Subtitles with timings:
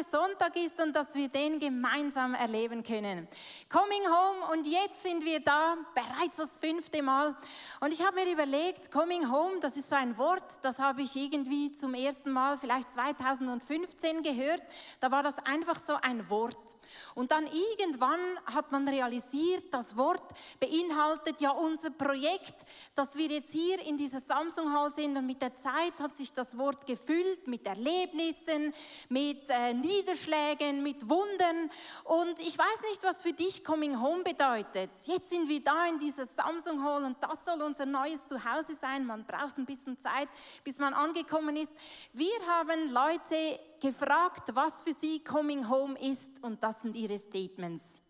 [0.00, 3.28] heute Sonntag ist und dass wir den gemeinsam erleben können.
[3.68, 7.36] Coming Home und jetzt sind wir da, bereits das fünfte Mal.
[7.80, 11.14] Und ich habe mir überlegt, Coming Home, das ist so ein Wort, das habe ich
[11.16, 14.62] irgendwie zum ersten Mal vielleicht 2015 gehört.
[15.00, 16.76] Da war das einfach so ein Wort.
[17.14, 20.22] Und dann irgendwann hat man realisiert, das Wort
[20.58, 25.42] beinhaltet ja unser Projekt, dass wir jetzt hier in dieser Samsung Hall sind und mit
[25.42, 28.72] der Zeit hat sich das Wort gefüllt mit Erlebnissen,
[29.08, 31.70] mit äh, Niederschlägen, mit Wundern
[32.04, 34.90] und ich weiß nicht, was für dich Coming Home bedeutet.
[35.06, 39.06] Jetzt sind wir da in dieser Samsung Hall und das soll unser neues Zuhause sein.
[39.06, 40.28] Man braucht ein bisschen Zeit,
[40.64, 41.74] bis man angekommen ist.
[42.12, 48.00] Wir haben Leute gefragt, was für sie Coming Home ist und das sind ihre Statements.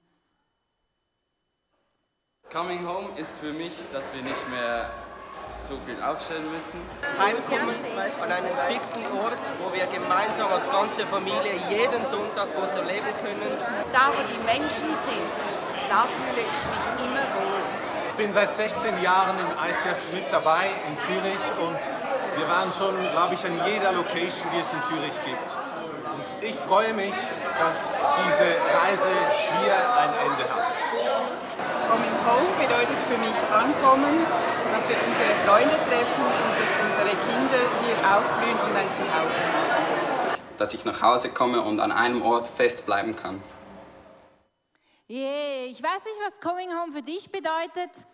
[2.50, 4.90] Coming Home ist für mich, dass wir nicht mehr
[5.60, 6.80] so viel aufstellen müssen.
[7.18, 7.76] Heimkommen
[8.20, 13.52] an einen fixen Ort, wo wir gemeinsam als ganze Familie jeden Sonntag Gott erleben können.
[13.92, 15.30] Da, wo die Menschen sind,
[15.88, 17.79] da fühle ich mich immer wohl.
[18.20, 21.80] Ich bin seit 16 Jahren im ICF mit dabei in Zürich und
[22.36, 25.56] wir waren schon, glaube ich, an jeder Location, die es in Zürich gibt.
[26.12, 27.16] Und ich freue mich,
[27.56, 27.88] dass
[28.20, 28.44] diese
[28.76, 29.08] Reise
[29.64, 30.68] hier ein Ende hat.
[31.88, 34.28] Coming Home bedeutet für mich ankommen,
[34.68, 40.36] dass wir unsere Freunde treffen und dass unsere Kinder hier aufblühen und ein Zuhause haben.
[40.58, 43.40] Dass ich nach Hause komme und an einem Ort festbleiben kann.
[45.10, 48.06] Yeah, ich weiß nicht, was Coming Home für dich bedeutet.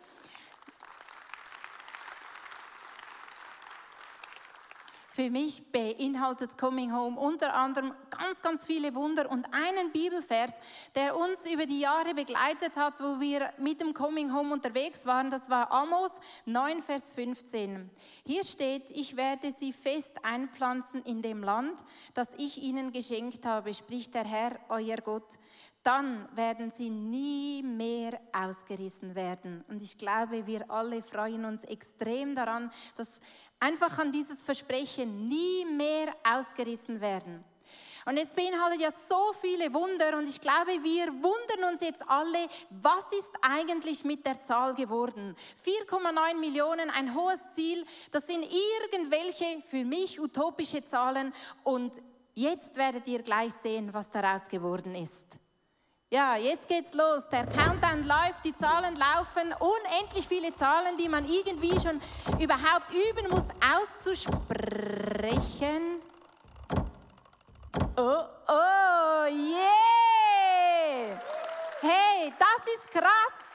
[5.10, 10.60] Für mich beinhaltet Coming Home unter anderem ganz, ganz viele Wunder und einen Bibelvers,
[10.94, 15.30] der uns über die Jahre begleitet hat, wo wir mit dem Coming Home unterwegs waren.
[15.30, 17.90] Das war Amos 9, Vers 15.
[18.26, 21.78] Hier steht, ich werde sie fest einpflanzen in dem Land,
[22.12, 25.38] das ich ihnen geschenkt habe, spricht der Herr, euer Gott
[25.86, 29.64] dann werden sie nie mehr ausgerissen werden.
[29.68, 33.20] Und ich glaube, wir alle freuen uns extrem daran, dass
[33.60, 37.44] einfach an dieses Versprechen nie mehr ausgerissen werden.
[38.04, 42.48] Und es beinhaltet ja so viele Wunder und ich glaube, wir wundern uns jetzt alle,
[42.70, 45.36] was ist eigentlich mit der Zahl geworden?
[45.64, 51.32] 4,9 Millionen, ein hohes Ziel, das sind irgendwelche für mich utopische Zahlen
[51.62, 51.92] und
[52.34, 55.38] jetzt werdet ihr gleich sehen, was daraus geworden ist.
[56.08, 57.28] Ja, jetzt geht's los.
[57.32, 59.52] Der Countdown läuft, die Zahlen laufen.
[59.58, 62.00] Unendlich viele Zahlen, die man irgendwie schon
[62.38, 66.00] überhaupt üben muss auszusprechen.
[67.96, 71.18] Oh, oh, yeah!
[71.80, 73.45] Hey, das ist krass.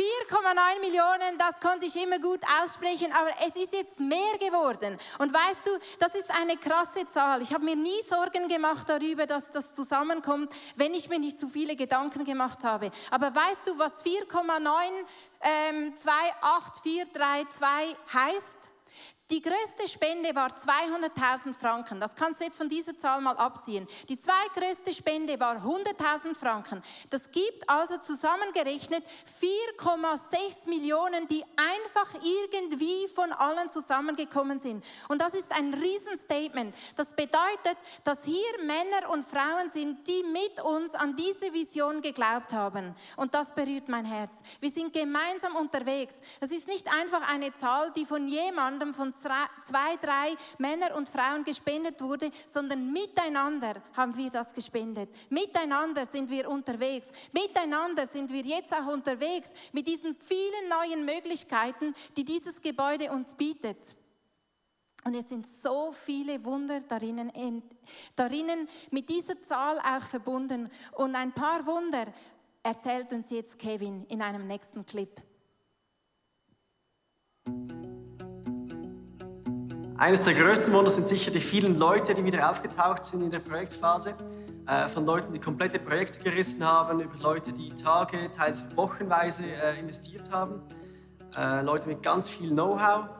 [0.00, 4.96] 4,9 Millionen, das konnte ich immer gut aussprechen, aber es ist jetzt mehr geworden.
[5.18, 7.42] Und weißt du, das ist eine krasse Zahl.
[7.42, 11.48] Ich habe mir nie Sorgen gemacht darüber, dass das zusammenkommt, wenn ich mir nicht zu
[11.48, 12.90] viele Gedanken gemacht habe.
[13.10, 14.70] Aber weißt du, was 4,9
[15.42, 18.70] ähm, 28432 heißt?
[19.30, 22.00] Die größte Spende war 200.000 Franken.
[22.00, 23.86] Das kannst du jetzt von dieser Zahl mal abziehen.
[24.08, 26.82] Die zweitgrößte Spende war 100.000 Franken.
[27.10, 29.04] Das gibt also zusammengerechnet
[29.40, 34.84] 4,6 Millionen, die einfach irgendwie von allen zusammengekommen sind.
[35.08, 36.74] Und das ist ein Riesenstatement.
[36.96, 42.52] Das bedeutet, dass hier Männer und Frauen sind, die mit uns an diese Vision geglaubt
[42.52, 42.96] haben.
[43.16, 44.40] Und das berührt mein Herz.
[44.58, 46.20] Wir sind gemeinsam unterwegs.
[46.40, 51.44] Das ist nicht einfach eine Zahl, die von jemandem, von zwei, drei Männer und Frauen
[51.44, 55.10] gespendet wurde, sondern miteinander haben wir das gespendet.
[55.30, 57.10] Miteinander sind wir unterwegs.
[57.32, 63.34] Miteinander sind wir jetzt auch unterwegs mit diesen vielen neuen Möglichkeiten, die dieses Gebäude uns
[63.34, 63.94] bietet.
[65.04, 67.32] Und es sind so viele Wunder darinnen,
[68.16, 70.68] darinnen mit dieser Zahl auch verbunden.
[70.92, 72.12] Und ein paar Wunder
[72.62, 75.10] erzählt uns jetzt Kevin in einem nächsten Clip.
[80.00, 83.40] Eines der größten Wunder sind sicher die vielen Leute, die wieder aufgetaucht sind in der
[83.40, 84.14] Projektphase.
[84.66, 89.78] Äh, von Leuten, die komplette Projekte gerissen haben, über Leute, die Tage, teils wochenweise äh,
[89.78, 90.62] investiert haben.
[91.36, 93.10] Äh, Leute mit ganz viel Know-how.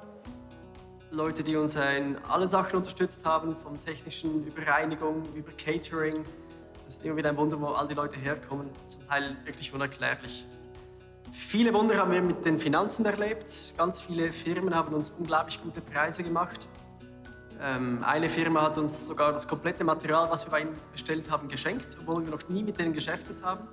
[1.10, 6.24] Leute, die uns in allen Sachen unterstützt haben, vom technischen über Reinigung, über Catering.
[6.86, 10.46] Das ist immer wieder ein Wunder, wo all die Leute herkommen, zum Teil wirklich unerklärlich.
[11.32, 13.74] Viele Wunder haben wir mit den Finanzen erlebt.
[13.76, 16.68] Ganz viele Firmen haben uns unglaublich gute Preise gemacht.
[17.60, 21.48] Ähm, eine Firma hat uns sogar das komplette Material, was wir bei ihnen bestellt haben,
[21.48, 23.68] geschenkt, obwohl wir noch nie mit denen geschäftet haben.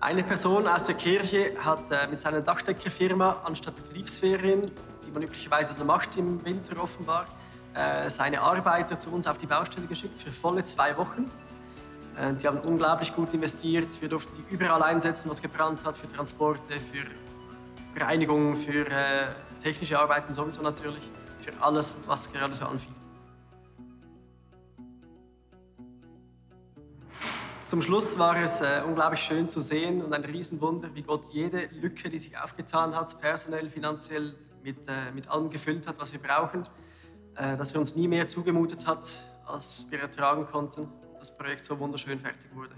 [0.00, 4.70] Eine Person aus der Kirche hat äh, mit seiner Dachdeckerfirma anstatt Betriebsferien,
[5.06, 7.26] die man üblicherweise so macht im Winter offenbar,
[7.74, 11.24] äh, seine Arbeiter zu uns auf die Baustelle geschickt für volle zwei Wochen.
[12.16, 14.00] Äh, die haben unglaublich gut investiert.
[14.00, 19.26] Wir durften die überall einsetzen, was gebrannt hat, für Transporte, für Reinigung, für äh,
[19.62, 21.10] technische Arbeiten sowieso natürlich,
[21.40, 22.94] für alles, was gerade so anfiel.
[27.62, 31.70] Zum Schluss war es äh, unglaublich schön zu sehen und ein Riesenwunder, wie Gott jede
[31.72, 36.20] Lücke, die sich aufgetan hat, personell, finanziell, mit, äh, mit allem gefüllt hat, was wir
[36.20, 36.64] brauchen,
[37.36, 40.88] äh, dass er uns nie mehr zugemutet hat, als wir ertragen konnten,
[41.22, 42.74] das Projekt so wunderschön fertig wurde.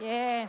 [0.00, 0.48] Yeah.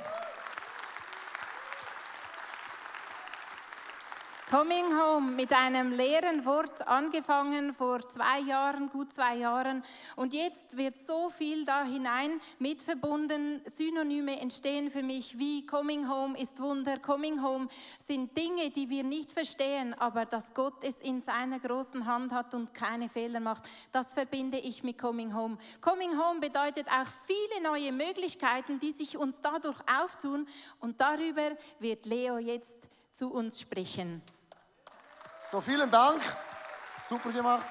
[4.52, 9.82] Coming Home mit einem leeren Wort angefangen vor zwei Jahren, gut zwei Jahren.
[10.18, 13.62] Und jetzt wird so viel da hinein mit verbunden.
[13.66, 17.00] Synonyme entstehen für mich wie Coming Home ist Wunder.
[17.00, 22.06] Coming Home sind Dinge, die wir nicht verstehen, aber dass Gott es in seiner großen
[22.06, 23.64] Hand hat und keine Fehler macht.
[23.94, 25.60] Das verbinde ich mit Coming Home.
[25.80, 30.46] Coming Home bedeutet auch viele neue Möglichkeiten, die sich uns dadurch auftun.
[30.82, 34.22] Und darüber wird Leo jetzt zu uns sprechen.
[35.52, 36.22] So, vielen Dank.
[37.10, 37.68] Super gemacht.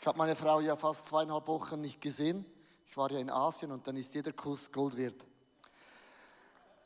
[0.00, 2.46] Ich habe meine Frau ja fast zweieinhalb Wochen nicht gesehen.
[2.86, 5.26] Ich war ja in Asien und dann ist jeder Kuss Gold wert.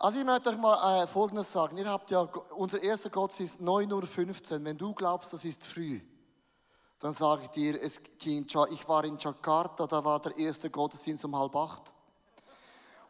[0.00, 1.78] Also ich möchte euch mal äh, Folgendes sagen.
[1.78, 2.22] Ihr habt ja,
[2.56, 4.64] unser erster Gottesdienst 9.15 Uhr.
[4.64, 6.00] Wenn du glaubst, das ist früh,
[6.98, 11.38] dann sage ich dir, es, ich war in Jakarta, da war der erste Gottesdienst um
[11.38, 11.94] halb acht.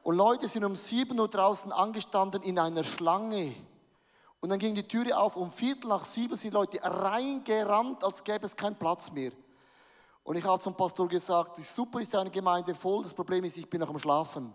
[0.07, 3.53] Und Leute sind um 7 Uhr draußen angestanden in einer Schlange.
[4.39, 5.35] Und dann ging die Türe auf.
[5.35, 9.33] Um Viertel nach sieben sind Leute reingerannt, als gäbe es keinen Platz mehr.
[10.23, 13.69] Und ich habe zum Pastor gesagt, super ist eine Gemeinde voll, das Problem ist, ich
[13.69, 14.53] bin noch am Schlafen.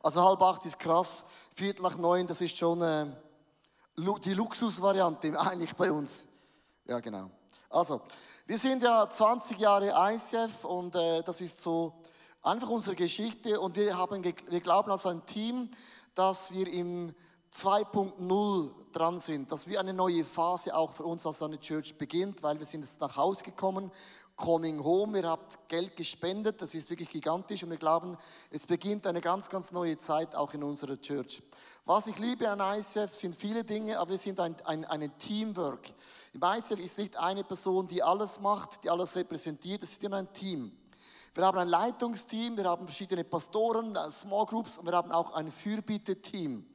[0.00, 3.06] Also halb acht ist krass, Viertel nach neun, das ist schon äh,
[3.96, 6.28] die Luxusvariante eigentlich bei uns.
[6.86, 7.28] Ja, genau.
[7.68, 8.02] Also,
[8.46, 11.94] wir sind ja 20 Jahre ICF und äh, das ist so
[12.42, 15.70] einfach unsere Geschichte und wir, haben, wir glauben als ein Team,
[16.14, 17.14] dass wir im
[17.54, 22.42] 2.0 dran sind, dass wir eine neue Phase auch für uns als eine Church beginnt,
[22.42, 23.92] weil wir sind jetzt nach Hause gekommen,
[24.36, 28.16] coming home, ihr habt Geld gespendet, das ist wirklich gigantisch und wir glauben,
[28.50, 31.42] es beginnt eine ganz, ganz neue Zeit auch in unserer Church.
[31.84, 35.92] Was ich liebe an ICF sind viele Dinge, aber wir sind ein, ein, ein Teamwork.
[36.32, 40.16] Im ICF ist nicht eine Person, die alles macht, die alles repräsentiert, es ist immer
[40.16, 40.72] ein Team.
[41.34, 45.32] Wir haben ein Leitungsteam, wir haben verschiedene Pastoren, äh, Small Groups und wir haben auch
[45.32, 46.66] ein Fürbitte-Team.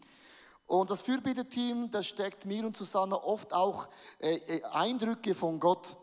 [0.66, 3.88] Und das Fürbitte-Team, das steckt mir und Susanne oft auch
[4.18, 5.96] äh, äh, Eindrücke von Gott.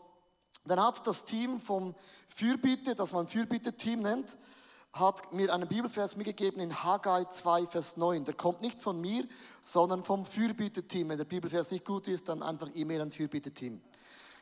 [0.63, 1.95] Dann hat das Team vom
[2.29, 4.37] Fürbitte, das man Fürbitte-Team nennt,
[4.93, 8.23] hat mir einen Bibelvers mitgegeben in Haggai 2, Vers 9.
[8.23, 9.27] Der kommt nicht von mir,
[9.61, 11.09] sondern vom Fürbitte-Team.
[11.09, 13.81] Wenn der Bibelvers nicht gut ist, dann einfach E-Mail an Fürbitte-Team.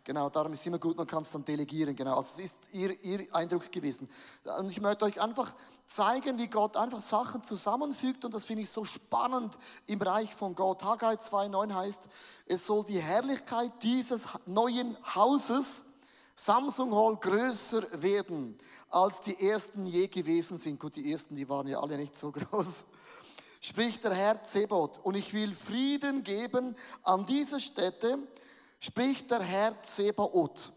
[0.06, 1.96] Genau, darum ist es immer gut, man kann es dann delegieren.
[1.96, 4.10] Genau, also es ist ihr, ihr Eindruck gewesen.
[4.60, 5.56] Und ich möchte euch einfach
[5.86, 9.58] zeigen, wie Gott einfach Sachen zusammenfügt und das finde ich so spannend
[9.88, 10.84] im Bereich von Gott.
[10.84, 12.10] Haggai 2,9 heißt,
[12.48, 15.84] es soll die Herrlichkeit dieses neuen Hauses
[16.36, 18.58] Samsung Hall größer werden,
[18.90, 20.80] als die ersten je gewesen sind.
[20.80, 22.86] Gut, die ersten, die waren ja alle nicht so groß.
[23.62, 25.00] Spricht der Herr Zebot.
[25.04, 28.18] Und ich will Frieden geben an diese Städte
[28.84, 30.74] spricht der Herr Zebaoth.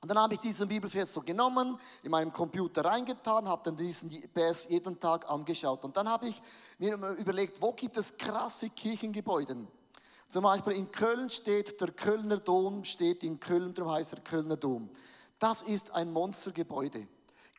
[0.00, 4.10] Und dann habe ich diesen Bibelvers so genommen, in meinem Computer reingetan, habe dann diesen
[4.32, 5.84] Vers jeden Tag angeschaut.
[5.84, 6.40] Und dann habe ich
[6.78, 9.66] mir überlegt, wo gibt es krasse Kirchengebäude?
[10.28, 14.56] Zum Beispiel in Köln steht der Kölner Dom, steht in Köln, darum heißt er Kölner
[14.56, 14.88] Dom.
[15.38, 17.06] Das ist ein Monstergebäude.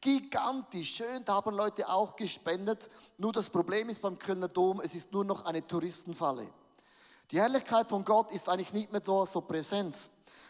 [0.01, 2.89] Gigantisch, schön, da haben Leute auch gespendet.
[3.17, 6.49] Nur das Problem ist beim Kölner Dom, es ist nur noch eine Touristenfalle.
[7.31, 9.95] Die Herrlichkeit von Gott ist eigentlich nicht mehr so, so präsent.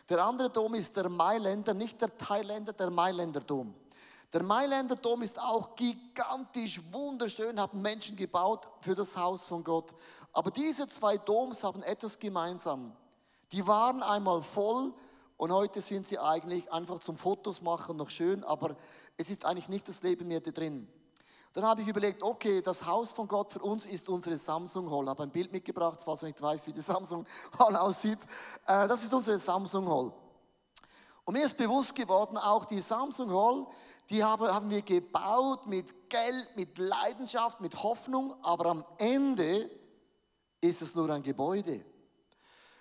[0.10, 3.74] Der andere Dom ist der Mailänder, nicht der Thailänder, der Mailänder Dom.
[4.32, 9.96] Der Mailänder Dom ist auch gigantisch, wunderschön, haben Menschen gebaut für das Haus von Gott.
[10.34, 12.96] Aber diese zwei Doms haben etwas gemeinsam.
[13.52, 14.94] Die waren einmal voll
[15.38, 18.76] und heute sind sie eigentlich einfach zum Fotos machen noch schön, aber
[19.18, 20.88] es ist eigentlich nicht das Leben mehr da drin.
[21.54, 25.04] Dann habe ich überlegt, okay, das Haus von Gott für uns ist unsere Samsung Hall.
[25.04, 27.26] Ich habe ein Bild mitgebracht, falls man nicht weiß, wie die Samsung
[27.60, 28.20] Hall aussieht.
[28.66, 30.14] Äh, das ist unsere Samsung Hall.
[31.26, 33.68] Und mir ist bewusst geworden, auch die Samsung Hall,
[34.10, 39.70] die haben wir gebaut mit Geld, mit Leidenschaft, mit Hoffnung, aber am Ende
[40.62, 41.84] ist es nur ein Gebäude.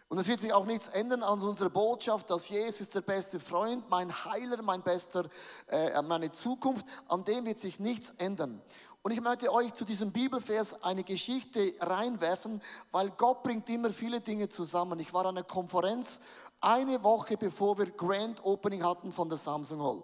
[0.08, 3.90] Und es wird sich auch nichts ändern an unserer Botschaft, dass Jesus der beste Freund,
[3.90, 5.25] mein Heiler, mein bester,
[5.66, 6.86] äh, meine Zukunft.
[7.08, 8.62] An dem wird sich nichts ändern.
[9.02, 12.60] Und ich möchte euch zu diesem Bibelvers eine Geschichte reinwerfen,
[12.92, 14.98] weil Gott bringt immer viele Dinge zusammen.
[15.00, 16.20] Ich war an einer Konferenz
[16.60, 20.02] eine Woche bevor wir Grand Opening hatten von der Samsung Hall.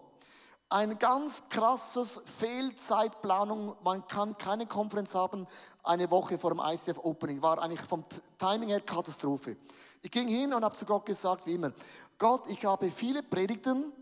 [0.68, 3.76] Ein ganz krasses Fehlzeitplanung.
[3.84, 5.46] Man kann keine Konferenz haben
[5.82, 7.42] eine Woche vor dem ICF Opening.
[7.42, 8.04] War eigentlich vom
[8.38, 9.56] Timing her Katastrophe.
[10.02, 11.72] Ich ging hin und habe zu Gott gesagt, wie immer,
[12.18, 13.92] Gott, ich habe viele Predigten,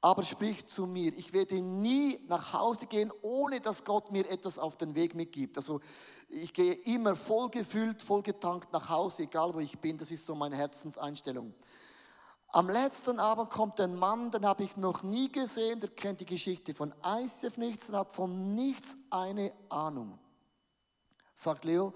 [0.00, 1.16] aber sprich zu mir.
[1.16, 5.56] Ich werde nie nach Hause gehen, ohne dass Gott mir etwas auf den Weg mitgibt.
[5.56, 5.80] Also
[6.28, 9.96] ich gehe immer voll gefüllt, voll getankt nach Hause, egal wo ich bin.
[9.96, 11.54] Das ist so meine Herzenseinstellung.
[12.48, 16.26] Am letzten Abend kommt ein Mann, den habe ich noch nie gesehen, der kennt die
[16.26, 20.18] Geschichte von ICF nichts und hat von nichts eine Ahnung.
[21.34, 21.94] Sagt Leo,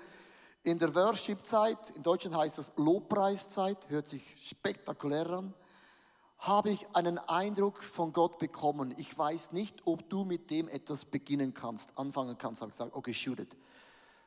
[0.69, 5.55] in der Worship-Zeit, in Deutschland heißt das Lobpreiszeit, hört sich spektakulär an,
[6.41, 8.95] habe ich einen Eindruck von Gott bekommen.
[8.99, 12.61] Ich weiß nicht, ob du mit dem etwas beginnen kannst, anfangen kannst.
[12.61, 13.57] Habe ich gesagt, okay, shoot it.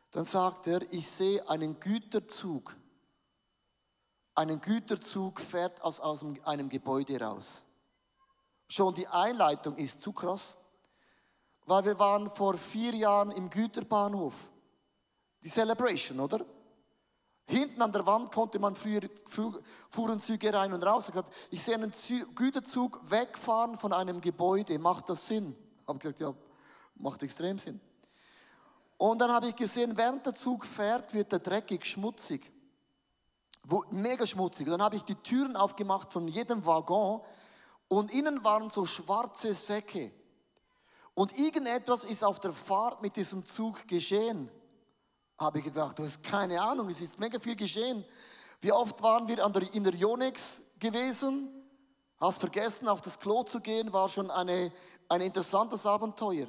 [0.10, 2.76] Dann sagt er, ich sehe einen Güterzug.
[4.34, 7.66] Einen Güterzug fährt aus, aus einem Gebäude raus.
[8.68, 10.58] Schon die Einleitung ist zu krass,
[11.66, 14.51] weil wir waren vor vier Jahren im Güterbahnhof
[15.44, 16.46] die Celebration, oder?
[17.46, 19.02] Hinten an der Wand konnte man früher,
[19.90, 21.08] fuhren Züge rein und raus.
[21.08, 21.92] Ich gesagt, ich sehe einen
[22.36, 24.80] Güterzug wegfahren von einem Gebäude.
[24.80, 25.56] Macht das Sinn?
[25.88, 26.34] Habe gesagt, ja,
[26.96, 27.82] macht extrem Sinn.
[28.98, 32.52] Und dann habe ich gesehen, während der Zug fährt, wird er dreckig, schmutzig.
[33.64, 34.68] Wo, mega schmutzig.
[34.68, 37.22] Und dann habe ich die Türen aufgemacht von jedem Waggon
[37.88, 40.14] und innen waren so schwarze Säcke.
[41.16, 44.50] Und irgendetwas ist auf der Fahrt mit diesem Zug geschehen
[45.42, 48.06] habe ich gedacht, du hast keine Ahnung, es ist mega viel geschehen.
[48.62, 51.50] Wie oft waren wir der, in der Yonex gewesen?
[52.20, 54.72] Hast vergessen, auf das Klo zu gehen, war schon eine,
[55.10, 56.48] ein interessantes Abenteuer.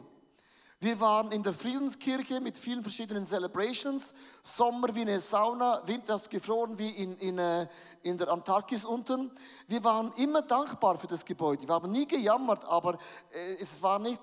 [0.79, 4.13] Wir waren in der Friedenskirche mit vielen verschiedenen Celebrations.
[4.43, 7.69] Sommer wie eine Sauna, Winter ist gefroren wie in, in, äh,
[8.03, 9.31] in der Antarktis unten.
[9.69, 11.69] Wir waren immer dankbar für das Gebäude.
[11.69, 12.95] Wir haben nie gejammert, aber
[13.31, 14.21] äh, es war nicht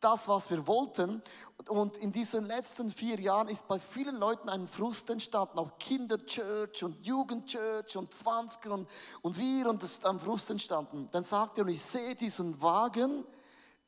[0.00, 1.22] das, was wir wollten.
[1.68, 6.82] Und in diesen letzten vier Jahren ist bei vielen Leuten ein Frust entstanden, auch Kinderchurch
[6.82, 8.88] und Jugendchurch und 20 und,
[9.22, 11.08] und wir und es ist ein Frust entstanden.
[11.12, 13.24] Dann sagt er, und ich sehe diesen Wagen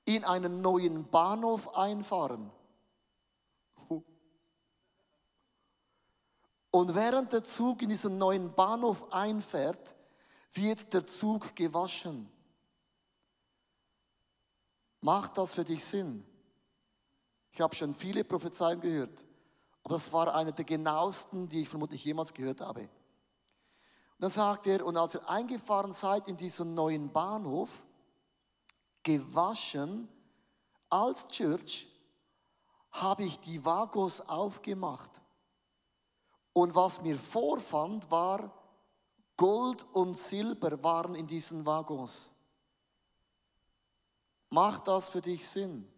[0.05, 2.51] in einen neuen Bahnhof einfahren.
[6.71, 9.95] Und während der Zug in diesen neuen Bahnhof einfährt,
[10.55, 12.31] wird der Zug gewaschen.
[15.03, 16.25] Macht das für dich Sinn?
[17.51, 19.27] Ich habe schon viele Prophezeiungen gehört,
[19.83, 22.83] aber das war eine der genauesten, die ich vermutlich jemals gehört habe.
[22.83, 22.89] Und
[24.21, 27.85] dann sagt er, und als ihr eingefahren seid in diesen neuen Bahnhof,
[29.03, 30.09] gewaschen
[30.89, 31.89] als Church,
[32.93, 35.11] habe ich die Vagos aufgemacht.
[36.53, 38.53] Und was mir vorfand, war,
[39.37, 42.33] Gold und Silber waren in diesen Waggons.
[44.53, 45.89] Macht das für dich Sinn?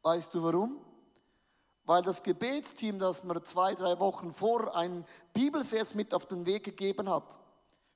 [0.00, 0.80] Weißt du warum?
[1.84, 6.64] Weil das Gebetsteam, das mir zwei, drei Wochen vor ein Bibelvers mit auf den Weg
[6.64, 7.38] gegeben hat,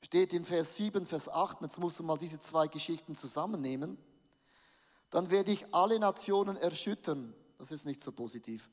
[0.03, 3.97] steht in Vers 7, Vers 8, jetzt musst du mal diese zwei Geschichten zusammennehmen,
[5.09, 7.35] dann werde ich alle Nationen erschüttern.
[7.57, 8.69] Das ist nicht so positiv.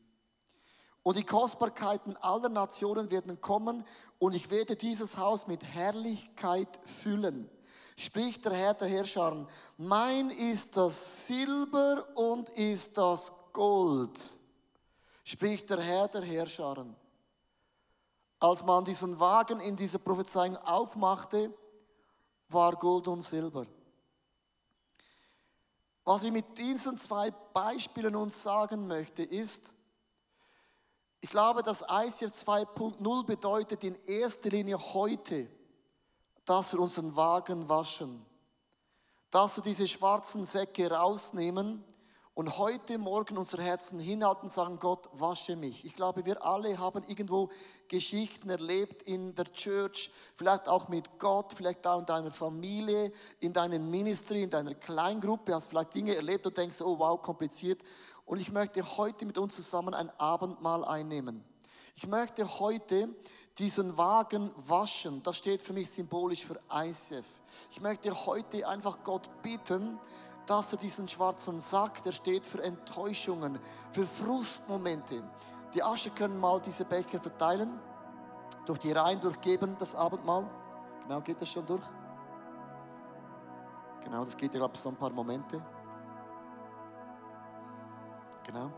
[1.08, 3.86] Und die Kostbarkeiten aller Nationen werden kommen
[4.20, 7.50] und ich werde dieses Haus mit Herrlichkeit füllen.
[7.96, 9.48] Spricht der Herr der Herrscher,
[9.78, 14.22] mein ist das Silber und ist das Gold.
[15.24, 16.86] Spricht der Herr der Herrscher.
[18.42, 21.54] Als man diesen Wagen in dieser Prophezeiung aufmachte,
[22.50, 23.66] war Gold und Silber.
[26.04, 29.74] Was ich mit diesen zwei Beispielen uns sagen möchte, ist,
[31.22, 35.50] ich glaube, dass ICF 2.0 bedeutet in erster Linie heute,
[36.46, 38.26] dass wir unseren Wagen waschen,
[39.32, 41.84] dass wir diese schwarzen Säcke rausnehmen
[42.38, 45.84] und heute Morgen unser Herzen hinhalten und sagen, Gott, wasche mich.
[45.86, 47.50] Ich glaube, wir alle haben irgendwo
[47.88, 53.54] Geschichten erlebt in der Church, vielleicht auch mit Gott, vielleicht auch in deiner Familie, in
[53.54, 57.82] deinem Ministry, in deiner Kleingruppe, hast vielleicht Dinge erlebt und denkst, oh wow, kompliziert.
[58.24, 61.44] Und ich möchte heute mit uns zusammen ein Abendmahl einnehmen.
[61.96, 63.10] Ich möchte heute
[63.58, 65.24] diesen Wagen waschen.
[65.24, 67.26] Das steht für mich symbolisch für ICF.
[67.72, 70.00] Ich möchte heute einfach Gott bitten,
[70.48, 73.60] dass er diesen schwarzen Sack, der steht für Enttäuschungen,
[73.92, 75.22] für Frustmomente.
[75.74, 77.80] Die Asche können mal diese Becher verteilen,
[78.66, 80.50] durch die Reihen durchgeben, das Abendmahl.
[81.04, 81.84] Genau, geht das schon durch?
[84.04, 85.62] Genau, das geht ja, ich, so ein paar Momente.
[88.44, 88.72] Genau.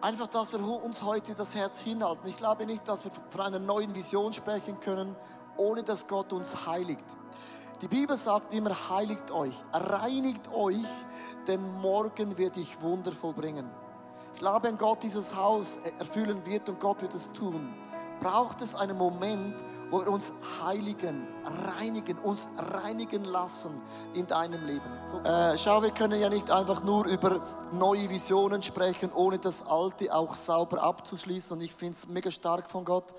[0.00, 2.28] Einfach, dass wir uns heute das Herz hinhalten.
[2.28, 5.16] Ich glaube nicht, dass wir von einer neuen Vision sprechen können,
[5.56, 7.04] ohne dass Gott uns heiligt.
[7.82, 10.76] Die Bibel sagt immer, heiligt euch, reinigt euch,
[11.46, 13.70] denn morgen wird ich Wunder vollbringen.
[14.32, 17.74] Ich glaube, wenn Gott dieses Haus erfüllen wird und Gott wird es tun,
[18.20, 20.32] braucht es einen Moment, wo wir uns
[20.64, 23.82] heiligen, reinigen, uns reinigen lassen
[24.14, 24.90] in deinem Leben.
[25.24, 27.40] Äh, schau, wir können ja nicht einfach nur über
[27.72, 31.58] neue Visionen sprechen, ohne das Alte auch sauber abzuschließen.
[31.58, 33.14] Und ich finde es mega stark von Gott,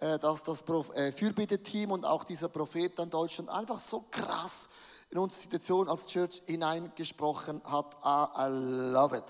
[0.00, 0.62] dass das
[0.94, 4.68] äh, Fürbitte-Team und auch dieser Prophet in Deutschland einfach so krass
[5.10, 7.96] in unsere Situation als Church hineingesprochen hat.
[8.04, 9.24] I love it.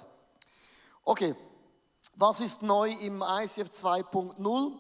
[1.04, 1.34] Okay,
[2.14, 4.72] was ist neu im ICF 2.0?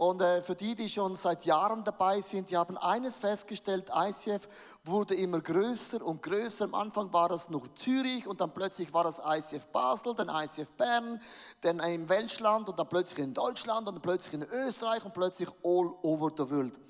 [0.00, 4.48] Und äh, für die, die schon seit Jahren dabei sind, die haben eines festgestellt, ICF
[4.82, 6.64] wurde immer größer und größer.
[6.64, 10.72] Am Anfang war es nur Zürich und dann plötzlich war es ICF Basel, dann ICF
[10.72, 11.20] Bern,
[11.60, 15.50] dann im Welschland und dann plötzlich in Deutschland und dann plötzlich in Österreich und plötzlich
[15.62, 16.80] all over the world.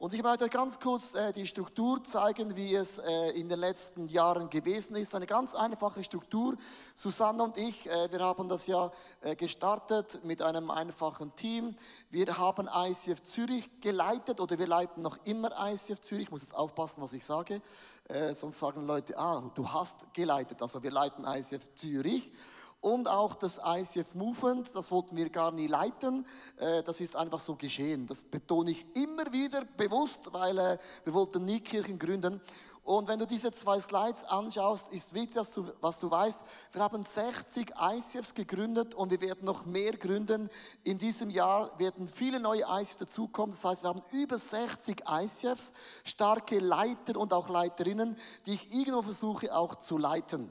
[0.00, 3.58] Und ich möchte euch ganz kurz äh, die Struktur zeigen, wie es äh, in den
[3.58, 5.12] letzten Jahren gewesen ist.
[5.12, 6.56] Eine ganz einfache Struktur.
[6.94, 11.74] Susanne und ich, äh, wir haben das ja äh, gestartet mit einem einfachen Team.
[12.10, 16.26] Wir haben ICF Zürich geleitet oder wir leiten noch immer ICF Zürich.
[16.26, 17.60] Ich muss jetzt aufpassen, was ich sage.
[18.04, 20.62] Äh, sonst sagen Leute, ah, du hast geleitet.
[20.62, 22.30] Also wir leiten ICF Zürich
[22.80, 26.24] und auch das ICF Movement, das wollten wir gar nie leiten,
[26.58, 28.06] äh, das ist einfach so geschehen.
[28.06, 32.40] Das betone ich immer wieder bewusst, weil äh, wir wollten nie Kirchen gründen.
[32.84, 36.80] Und wenn du diese zwei Slides anschaust, ist wichtig, dass du, was du weißt, wir
[36.80, 40.48] haben 60 ICFs gegründet und wir werden noch mehr gründen.
[40.84, 43.54] In diesem Jahr werden viele neue ICFs dazukommen.
[43.54, 49.02] Das heißt, wir haben über 60 ICFs, starke Leiter und auch Leiterinnen, die ich irgendwo
[49.02, 50.50] versuche auch zu leiten.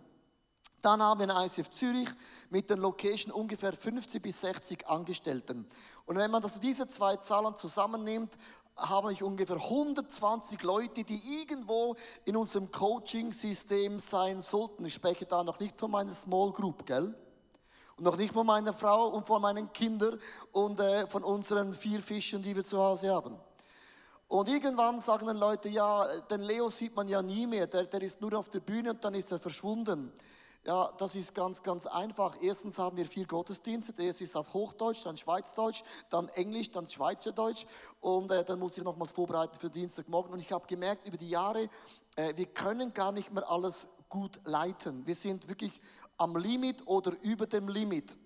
[0.81, 2.09] Dann haben wir ein ICF Zürich
[2.49, 5.67] mit den Location ungefähr 50 bis 60 Angestellten.
[6.05, 8.37] Und wenn man also diese zwei Zahlen zusammennimmt,
[8.77, 14.85] habe ich ungefähr 120 Leute, die irgendwo in unserem Coaching-System sein sollten.
[14.85, 17.15] Ich spreche da noch nicht von meiner Small Group, gell?
[17.97, 20.19] Und noch nicht von meiner Frau und von meinen Kindern
[20.51, 23.39] und äh, von unseren vier Fischen, die wir zu Hause haben.
[24.27, 28.01] Und irgendwann sagen dann Leute, ja, den Leo sieht man ja nie mehr, der, der
[28.01, 30.13] ist nur auf der Bühne und dann ist er verschwunden.
[30.67, 32.35] Ja, das ist ganz, ganz einfach.
[32.41, 33.93] Erstens haben wir vier Gottesdienste.
[33.93, 37.65] Der erste ist auf Hochdeutsch, dann Schweizdeutsch, dann Englisch, dann Schweizerdeutsch.
[38.01, 40.33] Und äh, dann muss ich nochmals vorbereiten für Dienstagmorgen.
[40.33, 41.69] Und ich habe gemerkt über die Jahre,
[42.17, 45.07] äh, wir können gar nicht mehr alles gut leiten.
[45.07, 45.79] Wir sind wirklich
[46.17, 48.17] am Limit oder über dem Limit.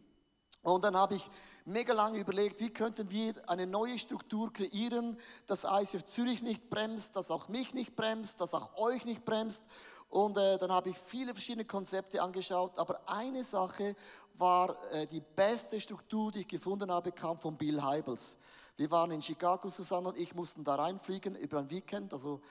[0.64, 1.30] Und dann habe ich
[1.66, 7.16] mega lange überlegt, wie könnten wir eine neue Struktur kreieren, dass ICF Zürich nicht bremst,
[7.16, 9.64] dass auch mich nicht bremst, dass auch euch nicht bremst.
[10.12, 13.96] Und äh, dann habe ich viele verschiedene Konzepte angeschaut, aber eine Sache
[14.34, 18.36] war äh, die beste Struktur, die ich gefunden habe, kam von Bill Heibels.
[18.76, 22.12] Wir waren in Chicago, Susanne und ich mussten da reinfliegen über ein Weekend.
[22.12, 22.42] Also,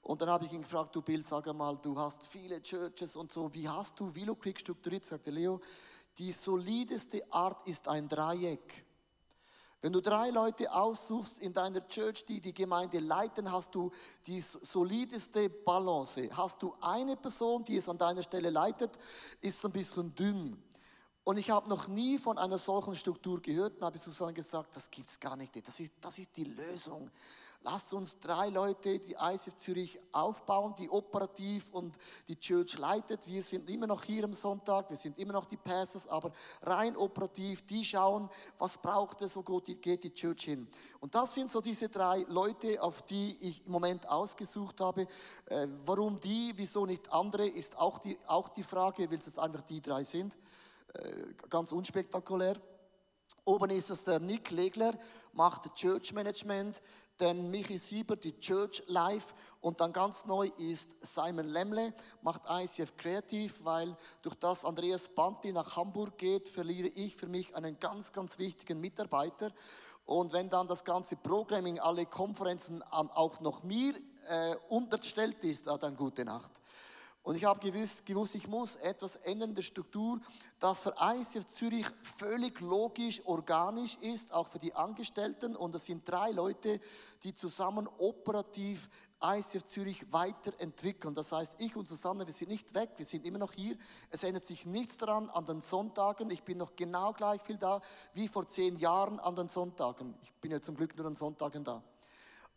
[0.00, 3.30] und dann habe ich ihn gefragt, du Bill, sag mal, du hast viele Churches und
[3.30, 5.04] so, wie hast du Willow Creek strukturiert?
[5.04, 5.60] Sagte Leo,
[6.16, 8.86] die solideste Art ist ein Dreieck.
[9.82, 13.90] Wenn du drei Leute aussuchst in deiner Church, die die Gemeinde leiten, hast du
[14.26, 16.28] die solideste Balance.
[16.36, 18.98] Hast du eine Person, die es an deiner Stelle leitet,
[19.40, 20.62] ist ein bisschen dünn.
[21.24, 24.90] Und ich habe noch nie von einer solchen Struktur gehört und habe Susanne gesagt, das
[24.90, 25.66] gibt es gar nicht.
[25.66, 27.10] Das ist, das ist die Lösung.
[27.62, 33.26] Lasst uns drei Leute, die ICF Zürich aufbauen, die operativ und die Church leitet.
[33.26, 36.96] Wir sind immer noch hier am Sonntag, wir sind immer noch die Pastors, aber rein
[36.96, 40.66] operativ, die schauen, was braucht es, wo geht die Church hin.
[41.00, 45.02] Und das sind so diese drei Leute, auf die ich im Moment ausgesucht habe.
[45.44, 49.38] Äh, warum die, wieso nicht andere, ist auch die, auch die Frage, weil es jetzt
[49.38, 50.34] einfach die drei sind.
[50.94, 52.56] Äh, ganz unspektakulär.
[53.44, 54.92] Oben ist es der Nick Legler,
[55.32, 56.82] macht Church Management,
[57.16, 62.96] dann Michi Sieber, die Church Life und dann ganz neu ist Simon Lemle, macht ICF
[62.96, 68.12] Creative, weil durch das Andreas Banti nach Hamburg geht, verliere ich für mich einen ganz,
[68.12, 69.52] ganz wichtigen Mitarbeiter.
[70.06, 73.94] Und wenn dann das ganze Programming, alle Konferenzen auch noch mir
[74.28, 76.50] äh, unterstellt ist, dann gute Nacht.
[77.30, 80.18] Und ich habe gewusst, gewusst, ich muss etwas ändern in der Struktur,
[80.58, 85.54] das für ICF Zürich völlig logisch, organisch ist, auch für die Angestellten.
[85.54, 86.80] Und es sind drei Leute,
[87.22, 88.88] die zusammen operativ
[89.22, 91.14] ICF Zürich weiterentwickeln.
[91.14, 93.76] Das heißt, ich und Susanne, wir sind nicht weg, wir sind immer noch hier.
[94.10, 96.30] Es ändert sich nichts daran an den Sonntagen.
[96.30, 97.80] Ich bin noch genau gleich viel da
[98.12, 100.16] wie vor zehn Jahren an den Sonntagen.
[100.20, 101.80] Ich bin ja zum Glück nur an Sonntagen da.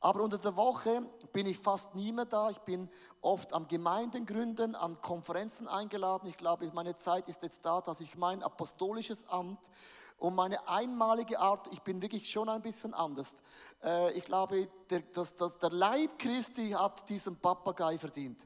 [0.03, 2.49] Aber unter der Woche bin ich fast nie mehr da.
[2.49, 2.89] Ich bin
[3.21, 6.27] oft am Gemeindengründen, an Konferenzen eingeladen.
[6.27, 9.61] Ich glaube, meine Zeit ist jetzt da, dass ich mein apostolisches Amt
[10.17, 13.35] und meine einmalige Art, ich bin wirklich schon ein bisschen anders.
[13.81, 18.45] Äh, ich glaube, der, dass, dass der Leib Christi hat diesen Papagei verdient.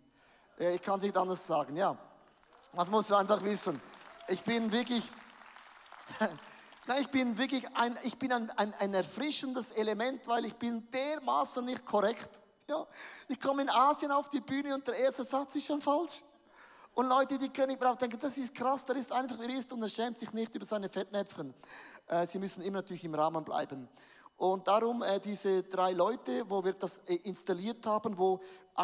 [0.60, 1.98] Äh, ich kann es nicht anders sagen, ja.
[2.72, 3.82] Das musst du einfach wissen.
[4.28, 5.10] Ich bin wirklich...
[6.88, 10.90] Nein, ich bin wirklich ein, ich bin ein, ein, ein erfrischendes Element, weil ich bin
[10.90, 12.30] dermaßen nicht korrekt.
[12.70, 12.88] Ja,
[13.28, 16.24] ich komme in Asien auf die Bühne und der erste Satz ist schon falsch.
[16.94, 19.60] Und Leute, die können nicht mehr denken, das ist krass, der ist einfach wie er
[19.60, 21.54] ist und er schämt sich nicht über seine Fettnäpfchen.
[22.08, 23.90] Äh, sie müssen immer natürlich im Rahmen bleiben.
[24.38, 28.40] Und darum äh, diese drei Leute, wo wir das äh, installiert haben, wo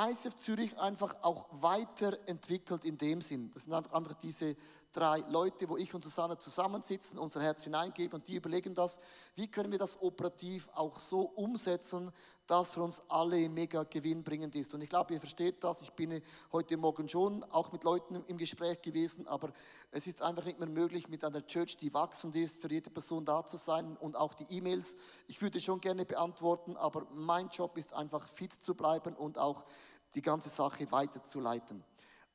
[0.09, 3.49] ISF Zürich einfach auch weiterentwickelt in dem Sinn.
[3.53, 4.57] Das sind einfach, einfach diese
[4.93, 8.99] drei Leute, wo ich und Susanne zusammensitzen, unser Herz hineingeben und die überlegen das,
[9.35, 12.11] wie können wir das operativ auch so umsetzen,
[12.45, 14.73] dass für uns alle mega gewinnbringend ist.
[14.73, 15.81] Und ich glaube, ihr versteht das.
[15.81, 19.51] Ich bin heute Morgen schon auch mit Leuten im Gespräch gewesen, aber
[19.91, 23.25] es ist einfach nicht mehr möglich, mit einer Church, die wachsend ist, für jede Person
[23.25, 24.95] da zu sein und auch die E-Mails.
[25.27, 29.65] Ich würde schon gerne beantworten, aber mein Job ist einfach fit zu bleiben und auch
[30.13, 31.83] die ganze Sache weiterzuleiten.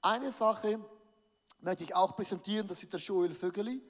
[0.00, 0.80] Eine Sache,
[1.60, 2.66] möchte ich auch präsentieren.
[2.66, 3.82] Das ist der Joel Vögeli.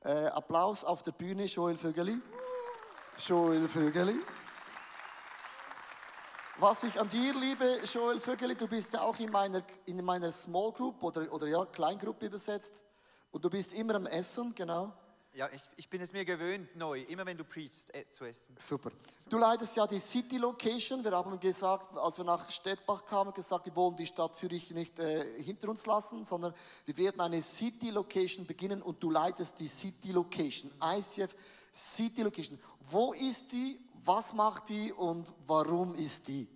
[0.00, 2.20] Äh, Applaus auf der Bühne, Joel Vögeli.
[3.18, 4.18] Joel Vögeli.
[6.58, 10.30] Was ich an dir liebe, Joel Vögeli, du bist ja auch in meiner, in meiner
[10.30, 12.84] Small Group oder, oder ja, Kleingruppe übersetzt.
[13.32, 14.92] Und du bist immer am Essen, genau.
[15.36, 18.54] Ja, ich, ich bin es mir gewöhnt, neu, immer wenn du preachst, äh, zu essen.
[18.56, 18.92] Super.
[19.28, 21.02] Du leitest ja die City Location.
[21.02, 24.96] Wir haben gesagt, als wir nach Stettbach kamen, gesagt, wir wollen die Stadt Zürich nicht
[25.00, 26.54] äh, hinter uns lassen, sondern
[26.86, 31.34] wir werden eine City Location beginnen und du leitest die City Location, ICF
[31.74, 32.56] City Location.
[32.78, 33.80] Wo ist die?
[34.04, 36.48] Was macht die und warum ist die?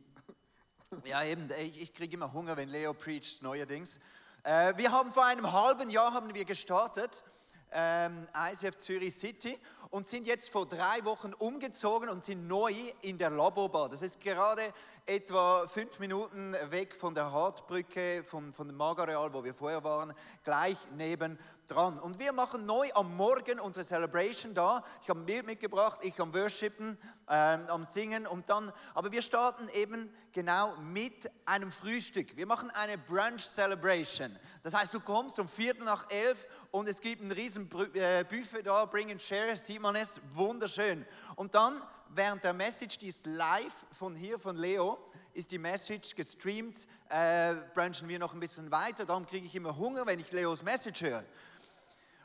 [1.04, 3.98] Ja, eben, ich, ich kriege immer Hunger, wenn Leo preacht, neuerdings.
[4.44, 7.24] Äh, wir haben vor einem halben Jahr haben wir gestartet
[7.72, 9.59] ähm, ICF Zürich City
[9.90, 12.72] und sind jetzt vor drei Wochen umgezogen und sind neu
[13.03, 13.88] in der Labobar.
[13.88, 14.62] Das ist gerade
[15.09, 20.12] etwa fünf Minuten weg von der Hartbrücke, von, von dem Magareal, wo wir vorher waren,
[20.44, 21.98] gleich neben dran.
[21.98, 24.85] Und wir machen neu am Morgen unsere Celebration da.
[25.03, 26.98] Ich habe ein Bild mitgebracht, ich am Worshipen,
[27.31, 32.37] ähm, am Singen und dann, aber wir starten eben genau mit einem Frühstück.
[32.37, 34.38] Wir machen eine Brunch Celebration.
[34.62, 38.62] Das heißt, du kommst um Viertel nach elf und es gibt ein riesen äh, Buffet
[38.62, 41.06] da, Bring and Share, sieht man es, wunderschön.
[41.36, 44.98] Und dann während der Message, die ist live von hier, von Leo,
[45.34, 49.76] ist die Message gestreamt, äh, branchen wir noch ein bisschen weiter, darum kriege ich immer
[49.76, 51.24] Hunger, wenn ich Leos Message höre.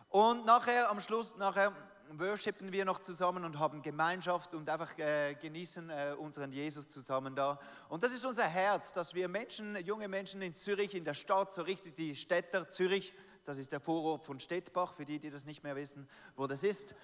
[0.10, 1.76] Und nachher, am Schluss, nachher
[2.10, 7.36] worshipen wir noch zusammen und haben Gemeinschaft und einfach äh, genießen äh, unseren Jesus zusammen
[7.36, 7.60] da.
[7.88, 11.54] Und das ist unser Herz, dass wir Menschen, junge Menschen in Zürich, in der Stadt,
[11.54, 13.14] so richtig die Städter Zürich,
[13.46, 16.64] das ist der Vorort von Stettbach, für die, die das nicht mehr wissen, wo das
[16.64, 16.96] ist.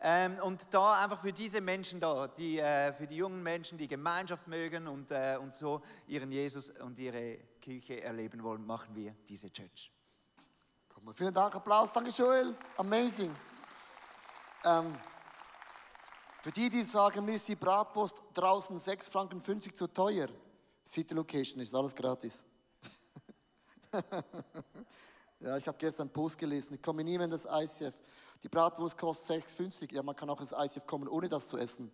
[0.00, 3.88] Ähm, und da einfach für diese Menschen da, die, äh, für die jungen Menschen, die
[3.88, 9.14] Gemeinschaft mögen und, äh, und so ihren Jesus und ihre Kirche erleben wollen, machen wir
[9.28, 9.90] diese Church.
[11.14, 11.92] Vielen Dank, Applaus.
[11.92, 12.54] Danke, Joel.
[12.76, 13.34] Amazing.
[14.64, 14.96] Ähm,
[16.40, 20.28] für die, die sagen, mir ist die Bratwurst draußen 6 Franken 50 zu teuer,
[20.86, 22.44] City Location ist alles gratis.
[25.40, 26.74] ja, ich habe gestern einen Post gelesen.
[26.74, 27.94] Ich komme nie mehr in das ICF.
[28.42, 29.94] Die Bratwurst kostet 6,50.
[29.94, 31.90] Ja, man kann auch ins ICF kommen, ohne das zu essen.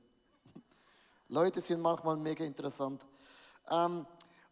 [1.29, 3.07] Leute sind manchmal mega interessant.
[3.71, 4.07] Ähm,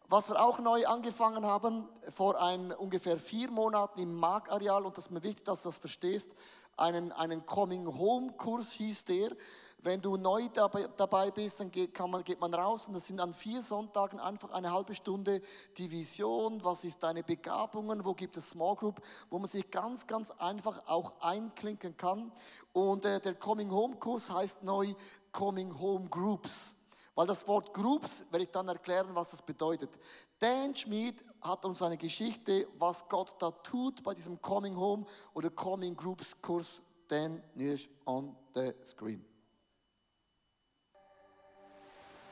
[0.09, 5.05] was wir auch neu angefangen haben, vor ein, ungefähr vier Monaten im Markareal, und das
[5.05, 6.35] ist mir wichtig, dass du das verstehst,
[6.77, 9.31] einen, einen Coming-Home-Kurs hieß der.
[9.79, 13.19] Wenn du neu dabei, dabei bist, dann geht, man, geht man raus und das sind
[13.19, 15.41] an vier Sonntagen einfach eine halbe Stunde
[15.77, 20.07] die Vision, was ist deine Begabungen, wo gibt es Small Group, wo man sich ganz,
[20.07, 22.31] ganz einfach auch einklinken kann.
[22.71, 24.93] Und äh, der Coming Home Kurs heißt neu
[25.33, 26.75] Coming Home Groups.
[27.15, 29.91] Weil das Wort Groups werde ich dann erklären, was das bedeutet.
[30.39, 35.49] Dan Schmid hat uns eine Geschichte, was Gott da tut bei diesem Coming Home oder
[35.51, 36.81] Coming Groups Kurs.
[37.07, 39.23] Dan is on the screen.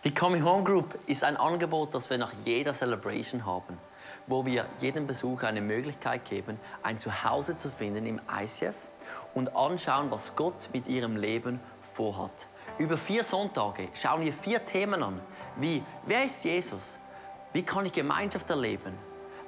[0.03, 3.77] Die Coming Home Group ist ein Angebot, das wir nach jeder Celebration haben,
[4.25, 8.73] wo wir jedem Besucher eine Möglichkeit geben, ein Zuhause zu finden im ICF
[9.35, 11.59] und anschauen, was Gott mit ihrem Leben
[11.93, 12.47] vorhat.
[12.77, 15.19] Über vier Sonntage schauen wir vier Themen an,
[15.57, 16.97] wie wer ist Jesus?
[17.53, 18.97] Wie kann ich Gemeinschaft erleben?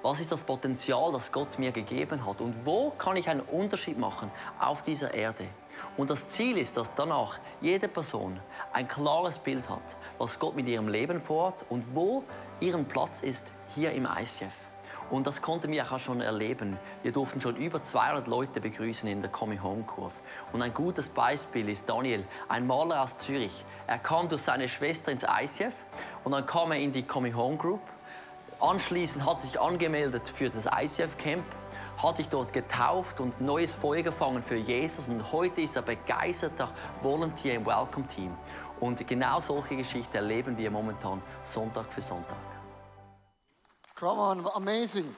[0.01, 2.41] Was ist das Potenzial, das Gott mir gegeben hat?
[2.41, 5.47] Und wo kann ich einen Unterschied machen auf dieser Erde?
[5.95, 8.37] Und das Ziel ist, dass danach jede Person
[8.73, 12.25] ein klares Bild hat, was Gott mit ihrem Leben vorhat und wo
[12.59, 14.62] ihren Platz ist hier im ICF.
[15.09, 16.77] Und das konnten wir auch schon erleben.
[17.01, 20.21] Wir durften schon über 200 Leute begrüßen in der Coming Home Kurs.
[20.51, 23.65] Und ein gutes Beispiel ist Daniel, ein Maler aus Zürich.
[23.87, 25.73] Er kam durch seine Schwester ins ICF
[26.23, 27.81] und dann kam er in die Coming Home Group.
[28.59, 31.43] Anschließend hat sich angemeldet für das ICF Camp
[32.01, 36.69] hat sich dort getauft und neues Feuer gefangen für Jesus und heute ist er begeisterter
[37.01, 38.31] Volunteer im Welcome Team.
[38.79, 42.52] Und genau solche Geschichten erleben wir momentan Sonntag für Sonntag.
[43.95, 45.15] Come on, amazing.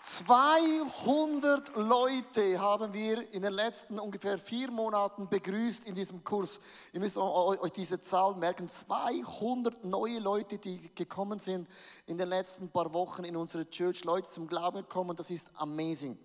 [0.00, 6.60] 200 Leute haben wir in den letzten ungefähr vier Monaten begrüßt in diesem Kurs.
[6.92, 8.68] Ihr müsst euch diese Zahl merken.
[8.68, 11.68] 200 neue Leute, die gekommen sind
[12.06, 14.04] in den letzten paar Wochen in unsere Church.
[14.04, 16.16] Leute zum Glauben gekommen, das ist amazing.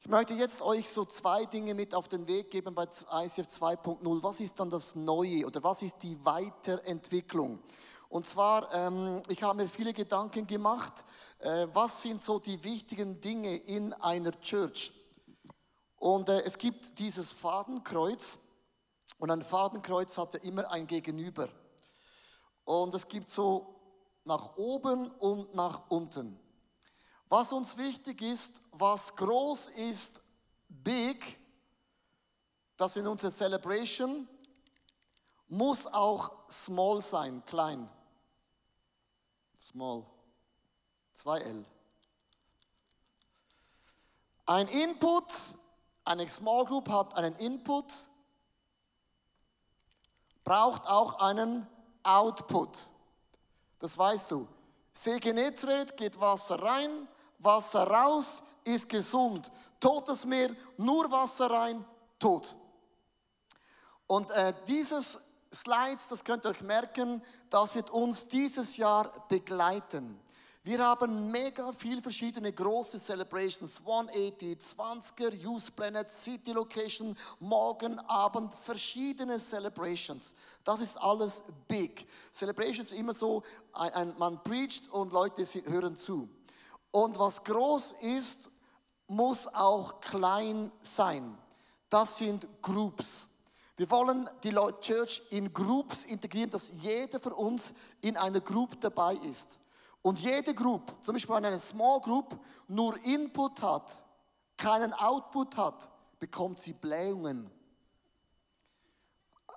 [0.00, 4.22] Ich möchte jetzt euch so zwei Dinge mit auf den Weg geben bei ICF 2.0.
[4.22, 7.58] Was ist dann das Neue oder was ist die Weiterentwicklung?
[8.14, 11.04] Und zwar, ähm, ich habe mir viele Gedanken gemacht,
[11.40, 14.92] äh, was sind so die wichtigen Dinge in einer Church.
[15.96, 18.38] Und äh, es gibt dieses Fadenkreuz
[19.18, 21.48] und ein Fadenkreuz hat ja immer ein Gegenüber.
[22.62, 23.80] Und es gibt so
[24.22, 26.38] nach oben und nach unten.
[27.28, 30.20] Was uns wichtig ist, was groß ist,
[30.68, 31.40] big,
[32.76, 34.28] das in unserer Celebration,
[35.48, 37.90] muss auch small sein, klein.
[39.64, 40.04] Small.
[41.24, 41.64] 2L.
[44.44, 45.24] Ein Input,
[46.04, 47.94] eine Small Group hat einen Input,
[50.44, 51.66] braucht auch einen
[52.02, 52.78] Output.
[53.78, 54.46] Das weißt du.
[54.92, 59.50] See Genezareth geht Wasser rein, Wasser raus, ist gesund.
[59.80, 61.82] Totes Meer, nur Wasser rein,
[62.18, 62.54] tot.
[64.06, 65.18] Und äh, dieses
[65.54, 70.20] Slides, das könnt ihr euch merken, das wird uns dieses Jahr begleiten.
[70.66, 78.54] Wir haben mega viel verschiedene große Celebrations, 180, 20er, Youth Planet, City Location, morgen Abend,
[78.54, 80.32] verschiedene Celebrations.
[80.64, 82.08] Das ist alles big.
[82.32, 83.42] Celebrations immer so,
[83.74, 86.30] ein, ein, man preacht und Leute hören zu.
[86.90, 88.50] Und was groß ist,
[89.06, 91.36] muss auch klein sein.
[91.90, 93.28] Das sind Groups.
[93.76, 99.14] Wir wollen die Church in Groups integrieren, dass jeder von uns in einer Group dabei
[99.14, 99.58] ist.
[100.00, 104.06] Und jede Group, zum Beispiel eine Small Group nur Input hat,
[104.56, 107.50] keinen Output hat, bekommt sie Blähungen.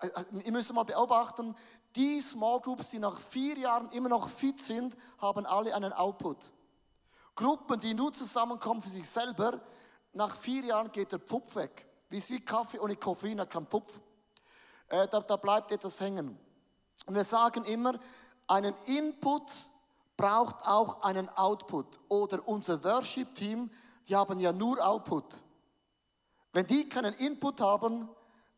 [0.01, 1.56] Äh, äh, ihr müsst mal beobachten,
[1.95, 6.51] die Small Groups, die nach vier Jahren immer noch fit sind, haben alle einen Output.
[7.36, 9.62] Gruppen, die nur zusammenkommen für sich selber,
[10.13, 11.86] nach vier Jahren geht der Pupf weg.
[12.10, 13.99] Wie es wie Kaffee ohne Koffein, kein Pupf
[14.89, 16.38] äh, da, da bleibt etwas hängen.
[17.06, 18.00] Und wir sagen immer,
[18.47, 19.43] einen Input
[20.15, 22.00] braucht auch einen Output.
[22.10, 23.69] Oder unser Worship-Team,
[24.08, 25.43] die haben ja nur Output.
[26.54, 28.10] Wenn die keinen Input haben,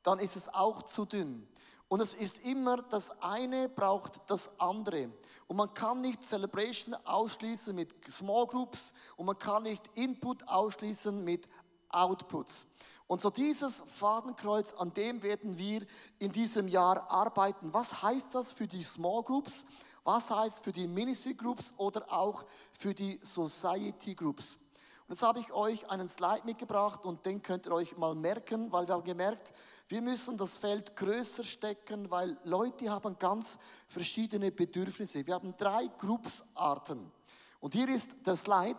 [0.03, 1.47] dann ist es auch zu dünn.
[1.89, 5.11] Und es ist immer, das eine braucht das andere.
[5.47, 11.23] Und man kann nicht Celebration ausschließen mit Small Groups und man kann nicht Input ausschließen
[11.23, 11.49] mit
[11.89, 12.67] Outputs.
[13.09, 15.83] Und so dieses Fadenkreuz, an dem werden wir
[16.19, 17.73] in diesem Jahr arbeiten.
[17.73, 19.65] Was heißt das für die Small Groups?
[20.03, 24.59] Was heißt für die Ministry Groups oder auch für die Society Groups?
[25.07, 28.71] Und jetzt habe ich euch einen Slide mitgebracht und den könnt ihr euch mal merken,
[28.71, 29.53] weil wir haben gemerkt,
[29.87, 35.25] wir müssen das Feld größer stecken, weil Leute haben ganz verschiedene Bedürfnisse.
[35.25, 37.11] Wir haben drei Groupsarten.
[37.59, 38.77] Und hier ist der Slide.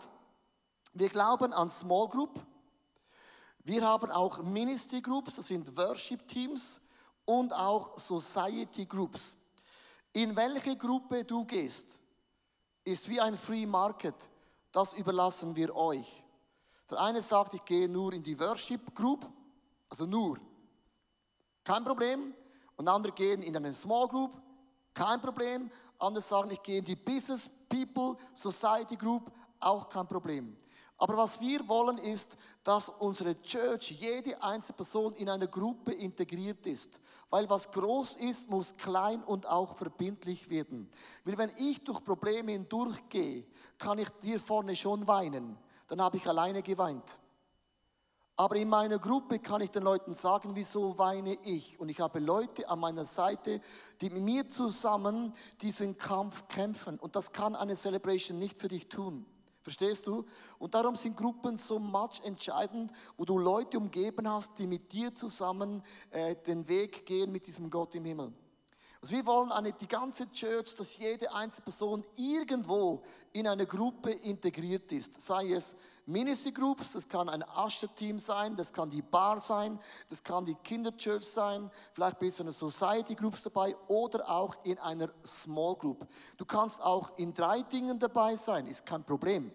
[0.94, 2.38] Wir glauben an Small Group,
[3.64, 6.80] wir haben auch Ministry Groups, das sind Worship Teams
[7.24, 9.36] und auch Society Groups.
[10.12, 12.00] In welche Gruppe du gehst,
[12.84, 14.14] ist wie ein Free Market.
[14.72, 16.24] Das überlassen wir euch.
[16.88, 19.28] Der eine sagt, ich gehe nur in die Worship Group,
[19.88, 20.38] also nur.
[21.62, 22.34] Kein Problem.
[22.76, 24.32] Und andere gehen in eine Small Group,
[24.94, 25.70] kein Problem.
[25.98, 30.56] Andere sagen, ich gehe in die Business People Society Group, auch kein Problem.
[31.02, 36.66] Aber was wir wollen ist, dass unsere Church, jede einzelne Person in einer Gruppe integriert
[36.66, 37.00] ist.
[37.30, 40.90] Weil was groß ist, muss klein und auch verbindlich werden.
[41.24, 43.46] Weil wenn ich durch Probleme hindurchgehe,
[43.78, 45.56] kann ich dir vorne schon weinen.
[45.88, 47.18] Dann habe ich alleine geweint.
[48.36, 51.80] Aber in meiner Gruppe kann ich den Leuten sagen, wieso weine ich.
[51.80, 53.62] Und ich habe Leute an meiner Seite,
[54.02, 55.32] die mit mir zusammen
[55.62, 56.98] diesen Kampf kämpfen.
[56.98, 59.24] Und das kann eine Celebration nicht für dich tun.
[59.62, 60.24] Verstehst du?
[60.58, 65.14] Und darum sind Gruppen so much entscheidend, wo du Leute umgeben hast, die mit dir
[65.14, 68.32] zusammen äh, den Weg gehen mit diesem Gott im Himmel.
[69.02, 74.10] Also wir wollen eine, die ganze Church, dass jede einzelne Person irgendwo in eine Gruppe
[74.10, 75.18] integriert ist.
[75.22, 79.78] Sei es Ministry Groups, das kann ein Usher-Team sein, das kann die Bar sein,
[80.10, 84.54] das kann die Kinderchurch sein, vielleicht bist du in einer Society Groups dabei oder auch
[84.64, 86.06] in einer Small Group.
[86.36, 89.50] Du kannst auch in drei Dingen dabei sein, ist kein Problem.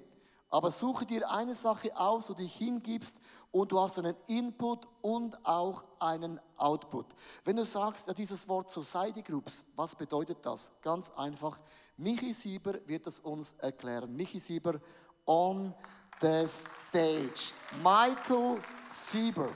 [0.50, 3.20] Aber suche dir eine Sache aus, wo du dich hingibst
[3.56, 7.06] und du hast einen Input und auch einen Output.
[7.46, 10.74] Wenn du sagst, ja, dieses Wort Society Groups, was bedeutet das?
[10.82, 11.58] Ganz einfach.
[11.96, 14.14] Michi Sieber wird es uns erklären.
[14.14, 14.82] Michi Sieber
[15.26, 15.74] on
[16.20, 17.54] the stage.
[17.82, 19.48] Michael Sieber.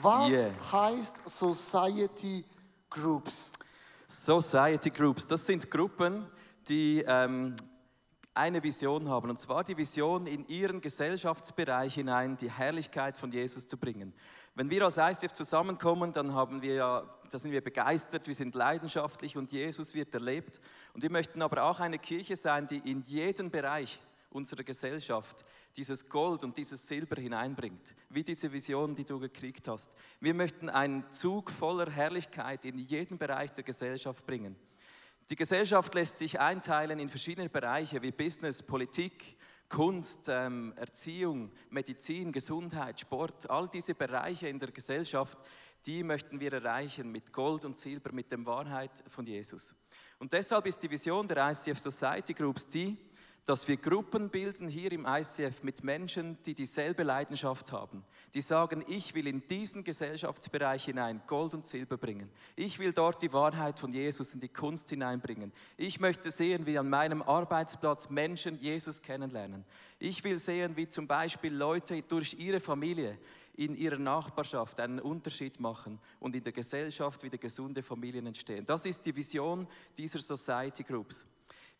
[0.00, 0.50] Was Yeah.
[0.72, 2.44] heißt Society
[2.88, 3.50] Groups?
[4.06, 6.30] Society Groups, das sind Gruppen,
[6.68, 7.56] die ähm,
[8.36, 13.66] eine Vision haben, und zwar die Vision, in ihren Gesellschaftsbereich hinein die Herrlichkeit von Jesus
[13.66, 14.12] zu bringen.
[14.54, 18.54] Wenn wir als ICF zusammenkommen, dann haben wir ja, da sind wir begeistert, wir sind
[18.54, 20.60] leidenschaftlich und Jesus wird erlebt.
[20.94, 25.44] Und wir möchten aber auch eine Kirche sein, die in jeden Bereich unserer Gesellschaft
[25.76, 29.90] dieses Gold und dieses Silber hineinbringt, wie diese Vision, die du gekriegt hast.
[30.20, 34.56] Wir möchten einen Zug voller Herrlichkeit in jeden Bereich der Gesellschaft bringen.
[35.28, 39.36] Die Gesellschaft lässt sich einteilen in verschiedene Bereiche wie Business, Politik,
[39.68, 43.50] Kunst, ähm, Erziehung, Medizin, Gesundheit, Sport.
[43.50, 45.36] All diese Bereiche in der Gesellschaft,
[45.84, 49.74] die möchten wir erreichen mit Gold und Silber, mit der Wahrheit von Jesus.
[50.20, 52.96] Und deshalb ist die Vision der ICF Society Groups die,
[53.46, 58.04] dass wir Gruppen bilden hier im ICF mit Menschen, die dieselbe Leidenschaft haben,
[58.34, 62.28] die sagen, ich will in diesen Gesellschaftsbereich hinein Gold und Silber bringen.
[62.56, 65.52] Ich will dort die Wahrheit von Jesus in die Kunst hineinbringen.
[65.76, 69.64] Ich möchte sehen, wie an meinem Arbeitsplatz Menschen Jesus kennenlernen.
[70.00, 73.16] Ich will sehen, wie zum Beispiel Leute durch ihre Familie
[73.54, 78.66] in ihrer Nachbarschaft einen Unterschied machen und in der Gesellschaft wieder gesunde Familien entstehen.
[78.66, 81.24] Das ist die Vision dieser Society Groups.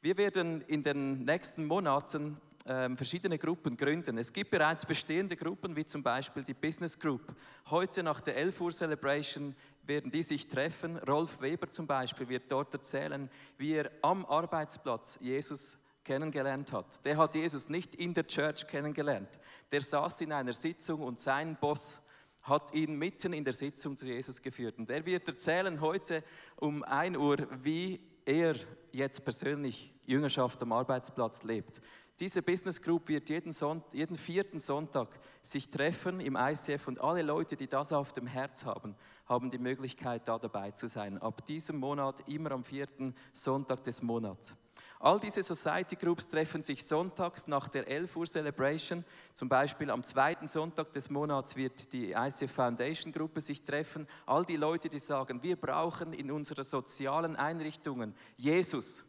[0.02, 4.18] Wir werden in den nächsten Monaten ähm, verschiedene Gruppen gründen.
[4.18, 7.35] Es gibt bereits bestehende Gruppen, wie zum Beispiel die Business Group.
[7.70, 9.54] Heute nach der 11 Uhr Celebration
[9.85, 10.98] werden die sich treffen.
[10.98, 17.04] Rolf Weber zum Beispiel wird dort erzählen, wie er am Arbeitsplatz Jesus kennengelernt hat.
[17.04, 19.40] Der hat Jesus nicht in der Church kennengelernt.
[19.72, 22.02] Der saß in einer Sitzung und sein Boss
[22.42, 24.78] hat ihn mitten in der Sitzung zu Jesus geführt.
[24.78, 26.22] Und er wird erzählen heute
[26.56, 28.56] um 1 Uhr, wie er
[28.92, 31.80] jetzt persönlich Jüngerschaft am Arbeitsplatz lebt.
[32.18, 35.08] Diese Business Group wird jeden, Sonnt jeden vierten Sonntag
[35.42, 39.58] sich treffen im ICF und alle Leute, die das auf dem Herz haben, haben die
[39.58, 41.18] Möglichkeit, da dabei zu sein.
[41.18, 44.56] Ab diesem Monat immer am vierten Sonntag des Monats.
[44.98, 49.04] All diese Society Groups treffen sich sonntags nach der 11 Uhr Celebration.
[49.35, 54.06] Zum Beispiel am zweiten Sonntag des Monats wird die ICF Foundation Gruppe sich treffen.
[54.24, 59.04] All die Leute, die sagen, wir brauchen in unseren sozialen Einrichtungen Jesus.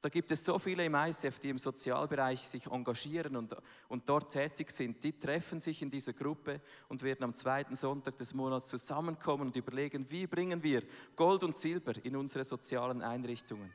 [0.00, 3.56] Da gibt es so viele im ICF, die im Sozialbereich sich engagieren und,
[3.88, 5.02] und dort tätig sind.
[5.02, 9.56] Die treffen sich in dieser Gruppe und werden am zweiten Sonntag des Monats zusammenkommen und
[9.56, 10.84] überlegen, wie bringen wir
[11.16, 13.74] Gold und Silber in unsere sozialen Einrichtungen.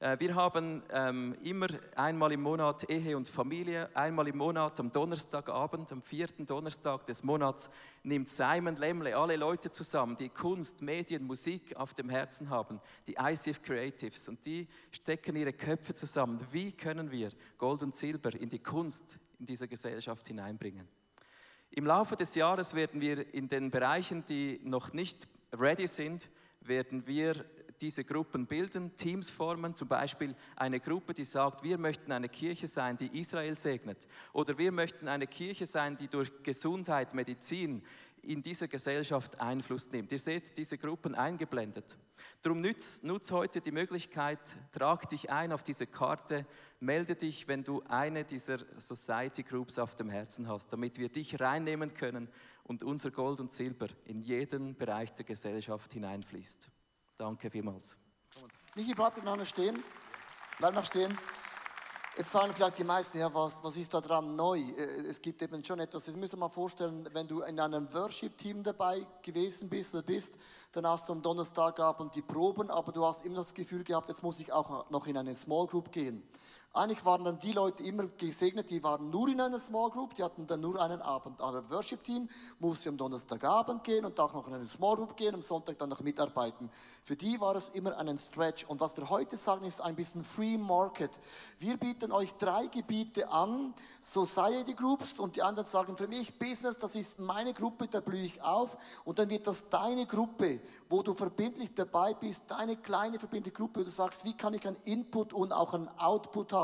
[0.00, 4.92] Äh, Wir haben ähm, immer einmal im Monat Ehe und Familie, einmal im Monat am
[4.92, 7.68] Donnerstagabend, am vierten Donnerstag des Monats,
[8.04, 13.16] nimmt Simon Lemle alle Leute zusammen, die Kunst, Medien, Musik auf dem Herzen haben, die
[13.18, 16.46] ICF Creatives, und die stecken ihre Köpfe zusammen.
[16.52, 20.86] Wie können wir Gold und Silber in die Kunst in dieser Gesellschaft hineinbringen?
[21.70, 26.30] Im Laufe des Jahres werden wir in den Bereichen, die noch nicht ready sind,
[26.60, 27.44] werden wir
[27.80, 32.66] diese Gruppen bilden, Teams formen, zum Beispiel eine Gruppe, die sagt, wir möchten eine Kirche
[32.66, 34.06] sein, die Israel segnet.
[34.32, 37.82] Oder wir möchten eine Kirche sein, die durch Gesundheit, Medizin
[38.22, 40.12] in dieser Gesellschaft Einfluss nimmt.
[40.12, 41.96] Ihr seht diese Gruppen eingeblendet.
[42.42, 44.40] Darum nutz, nutz heute die Möglichkeit,
[44.72, 46.46] trag dich ein auf diese Karte,
[46.80, 51.40] melde dich, wenn du eine dieser Society Groups auf dem Herzen hast, damit wir dich
[51.40, 52.28] reinnehmen können
[52.64, 56.68] und unser Gold und Silber in jeden Bereich der Gesellschaft hineinfließt.
[57.18, 57.96] Danke vielmals.
[58.76, 59.82] Michi, bleib noch stehen.
[60.58, 61.18] Bleib noch stehen.
[62.16, 64.58] Jetzt sagen vielleicht die meisten, ja, was, was ist da dran neu?
[64.58, 66.06] Äh, Es gibt eben schon etwas.
[66.06, 70.36] Jetzt müssen wir mal vorstellen, wenn du in einem Worship-Team dabei gewesen bist oder bist,
[70.70, 74.22] dann hast du am Donnerstagabend die Proben, aber du hast immer das Gefühl gehabt, jetzt
[74.22, 76.22] muss ich auch noch in eine Small Group gehen.
[76.74, 80.22] Eigentlich waren dann die Leute immer gesegnet, die waren nur in einer Small Group, die
[80.22, 81.40] hatten dann nur einen Abend.
[81.40, 85.34] Aber das Worship-Team musste am Donnerstagabend gehen und auch noch in eine Small Group gehen,
[85.34, 86.70] am Sonntag dann noch mitarbeiten.
[87.04, 88.66] Für die war es immer ein Stretch.
[88.66, 91.10] Und was wir heute sagen, ist ein bisschen Free Market.
[91.58, 96.76] Wir bieten euch drei Gebiete an, Society Groups und die anderen sagen, für mich Business,
[96.76, 98.76] das ist meine Gruppe, da blühe ich auf.
[99.04, 100.60] Und dann wird das deine Gruppe,
[100.90, 104.66] wo du verbindlich dabei bist, deine kleine verbindliche Gruppe, wo du sagst, wie kann ich
[104.66, 106.57] einen Input und auch einen Output haben.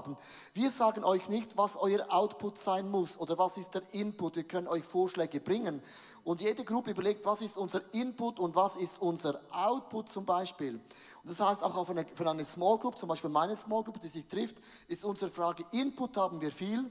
[0.52, 4.36] Wir sagen euch nicht, was euer Output sein muss oder was ist der Input.
[4.36, 5.82] Wir können euch Vorschläge bringen.
[6.24, 10.74] Und jede Gruppe überlegt, was ist unser Input und was ist unser Output zum Beispiel.
[10.74, 14.00] Und das heißt auch auf eine, für eine Small Group, zum Beispiel meine Small Group,
[14.00, 14.56] die sich trifft,
[14.88, 16.90] ist unsere Frage, Input haben wir viel.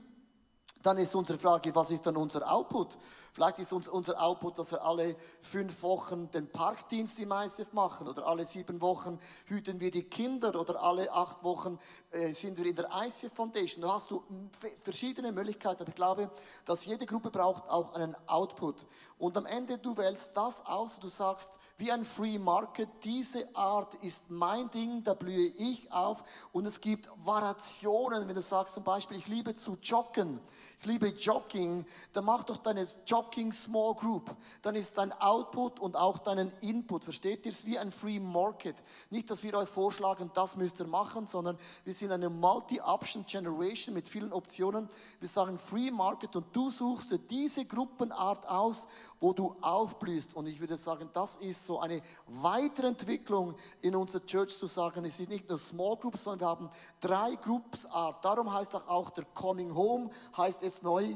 [0.84, 2.98] Dann ist unsere Frage, was ist dann unser Output?
[3.34, 8.08] Vielleicht ist uns, unser Output, dass wir alle fünf Wochen den Parkdienst im ISF machen
[8.08, 9.18] oder alle sieben Wochen
[9.48, 11.80] hüten wir die Kinder oder alle acht Wochen
[12.12, 13.82] äh, sind wir in der ICF Foundation.
[13.82, 14.24] Da hast du
[14.62, 16.30] f- verschiedene Möglichkeiten, aber ich glaube,
[16.66, 18.86] dass jede Gruppe braucht auch einen Output.
[19.18, 23.96] Und am Ende du wählst das aus, du sagst, wie ein Free Market, diese Art
[24.04, 28.84] ist mein Ding, da blühe ich auf und es gibt Variationen, wenn du sagst zum
[28.84, 30.40] Beispiel, ich liebe zu joggen,
[30.80, 34.36] ich liebe Jogging, dann mach doch deine Jogging Small Group.
[34.62, 37.52] Dann ist dein Output und auch deinen Input, versteht ihr?
[37.52, 38.76] Es wie ein Free Market.
[39.10, 43.94] Nicht, dass wir euch vorschlagen, das müsst ihr machen, sondern wir sind eine Multi-Option Generation
[43.94, 44.90] mit vielen Optionen.
[45.20, 48.88] Wir sagen Free Market und du suchst dir diese Gruppenart aus,
[49.20, 50.36] wo du aufblühst.
[50.36, 55.18] Und ich würde sagen, das ist so eine Weiterentwicklung in unserer Church zu sagen, es
[55.18, 56.70] sind nicht nur Small Groups, sondern wir haben
[57.00, 58.24] drei Groupsart.
[58.24, 61.16] Darum heißt auch der Coming Home, heißt jetzt neu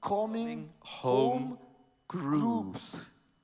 [0.00, 0.72] Coming
[1.02, 1.58] Home
[2.08, 2.98] Groups.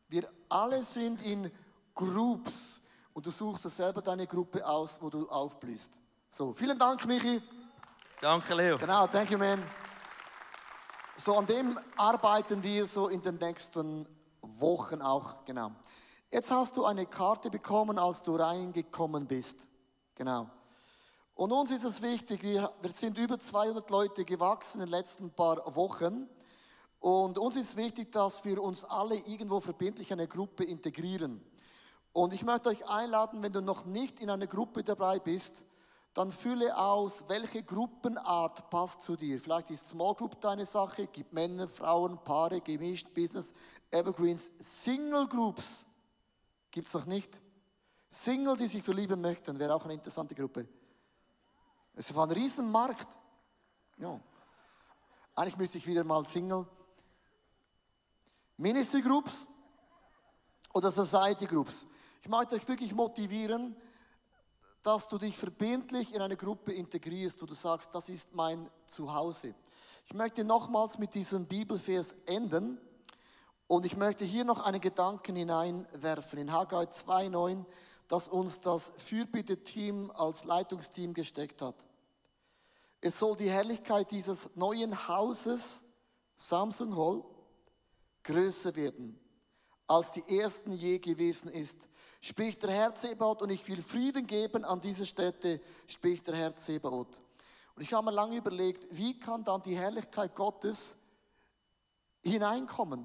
[0.09, 1.51] Wir alle sind in
[1.95, 2.81] Groups
[3.13, 6.01] und du suchst dir selber deine Gruppe aus, wo du aufblühst.
[6.31, 7.43] So, vielen Dank, Michi.
[8.21, 8.79] Danke, Leo.
[8.79, 9.63] Genau, thank you, man.
[11.17, 14.07] So, an dem arbeiten wir so in den nächsten
[14.41, 15.73] Wochen auch, genau.
[16.31, 19.69] Jetzt hast du eine Karte bekommen, als du reingekommen bist.
[20.15, 20.49] Genau.
[21.35, 25.31] Und uns ist es wichtig, wir, wir sind über 200 Leute gewachsen in den letzten
[25.31, 26.29] paar Wochen.
[27.03, 31.45] Und uns ist wichtig, dass wir uns alle irgendwo verbindlich in eine Gruppe integrieren.
[32.13, 35.65] Und ich möchte euch einladen, wenn du noch nicht in einer Gruppe dabei bist,
[36.15, 39.41] dann fülle aus, welche Gruppenart passt zu dir.
[39.41, 43.53] Vielleicht ist Small Group deine Sache, gibt Männer, Frauen, Paare, gemischt, Business,
[43.91, 45.87] Evergreens, Single Groups
[46.71, 47.43] gibt es noch nicht.
[48.11, 50.69] Single, die sich verlieben möchten, wäre auch eine interessante Gruppe.
[51.95, 53.09] Es war ein Riesenmarkt.
[53.97, 54.21] Ja.
[55.35, 56.65] Eigentlich müsste ich wieder mal Single.
[58.63, 59.49] Ministry Groups
[60.73, 61.85] oder Society Groups.
[62.21, 63.75] Ich möchte euch wirklich motivieren,
[64.85, 69.57] dass du dich verbindlich in eine Gruppe integrierst, wo du sagst, das ist mein Zuhause.
[70.05, 72.81] Ich möchte nochmals mit diesem Bibelvers enden
[73.67, 77.65] und ich möchte hier noch einen Gedanken hineinwerfen in Haggai 2,9,
[78.07, 81.85] das uns das Fürbitte-Team als Leitungsteam gesteckt hat.
[83.01, 85.83] Es soll die Herrlichkeit dieses neuen Hauses,
[86.37, 87.25] Samsung Hall,
[88.23, 89.18] größer werden,
[89.87, 91.89] als die ersten je gewesen ist.
[92.20, 96.55] Spricht der Herr Zebaoth und ich will Frieden geben an diese Städte, spricht der Herr
[96.55, 97.20] Zebaoth.
[97.75, 100.97] Und ich habe mir lange überlegt, wie kann dann die Herrlichkeit Gottes
[102.23, 103.05] hineinkommen?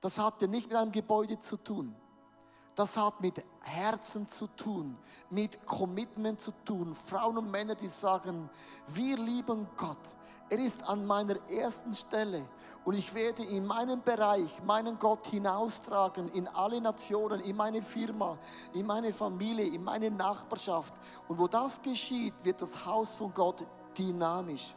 [0.00, 1.94] Das hat ja nicht mit einem Gebäude zu tun.
[2.74, 4.96] Das hat mit Herzen zu tun,
[5.30, 6.94] mit Commitment zu tun.
[6.94, 8.48] Frauen und Männer, die sagen,
[8.86, 10.16] wir lieben Gott.
[10.50, 12.42] Er ist an meiner ersten Stelle
[12.84, 18.38] und ich werde in meinem Bereich meinen Gott hinaustragen in alle Nationen, in meine Firma,
[18.72, 20.94] in meine Familie, in meine Nachbarschaft.
[21.28, 23.66] Und wo das geschieht, wird das Haus von Gott
[23.98, 24.74] dynamisch.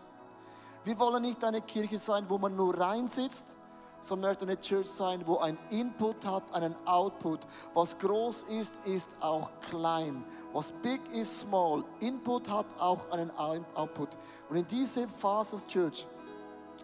[0.83, 3.55] Wir wollen nicht eine Kirche sein, wo man nur reinsitzt,
[4.01, 7.39] sondern möchte eine Church sein, wo ein Input hat, einen Output.
[7.73, 10.23] Was groß ist, ist auch klein.
[10.53, 11.83] Was big ist small.
[11.99, 14.09] Input hat auch einen Output.
[14.49, 16.07] Und in diese Phase als Church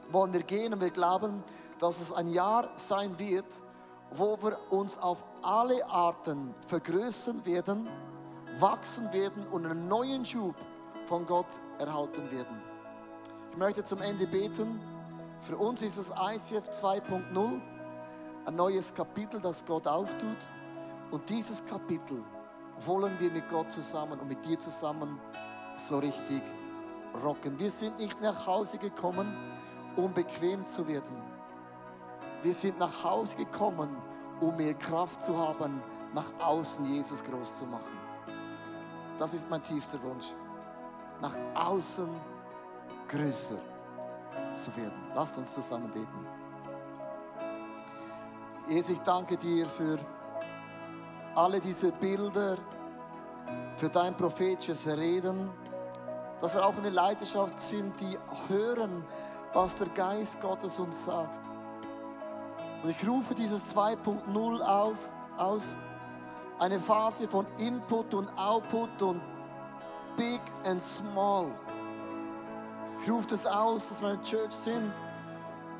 [0.09, 1.43] wollen wir gehen und wir glauben,
[1.79, 3.63] dass es ein Jahr sein wird,
[4.11, 7.89] wo wir uns auf alle Arten vergrößern werden,
[8.59, 10.55] wachsen werden und einen neuen Schub
[11.05, 12.61] von Gott erhalten werden.
[13.51, 14.79] Ich möchte zum Ende beten.
[15.41, 17.61] Für uns ist es ICF 2.0,
[18.45, 20.37] ein neues Kapitel, das Gott auftut.
[21.11, 22.23] Und dieses Kapitel
[22.85, 25.19] wollen wir mit Gott zusammen und mit dir zusammen
[25.75, 26.41] so richtig
[27.23, 27.57] rocken.
[27.57, 29.33] Wir sind nicht nach Hause gekommen,
[29.95, 31.21] um bequem zu werden.
[32.43, 33.95] Wir sind nach Hause gekommen,
[34.41, 35.81] um mehr Kraft zu haben,
[36.13, 37.97] nach außen Jesus groß zu machen.
[39.17, 40.33] Das ist mein tiefster Wunsch.
[41.21, 42.09] Nach außen
[43.07, 43.76] größer
[44.53, 45.11] zu werden.
[45.13, 46.27] Lasst uns zusammen beten.
[48.67, 49.97] Jesus, ich danke dir für
[51.35, 52.57] alle diese Bilder,
[53.75, 55.49] für dein prophetisches Reden,
[56.41, 58.17] dass wir auch eine Leidenschaft sind, die
[58.49, 59.05] hören,
[59.53, 61.47] was der Geist Gottes uns sagt.
[62.83, 64.97] Und ich rufe dieses 2.0 auf,
[65.37, 65.77] aus,
[66.59, 69.21] eine Phase von Input und Output und
[70.15, 71.51] Big and Small.
[73.01, 74.91] Ich rufe das aus, dass wir eine Church sind,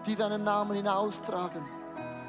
[0.05, 1.65] die deinen Namen hinaustragen.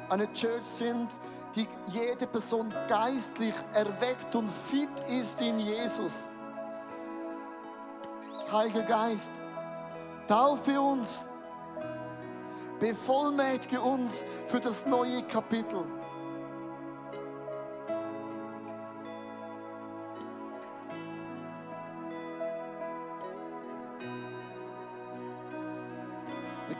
[0.09, 1.19] Eine Church sind,
[1.55, 6.29] die jede Person geistlich erweckt und fit ist in Jesus.
[8.51, 9.31] Heiliger Geist,
[10.27, 11.29] taufe uns,
[12.79, 15.85] bevollmächtige uns für das neue Kapitel.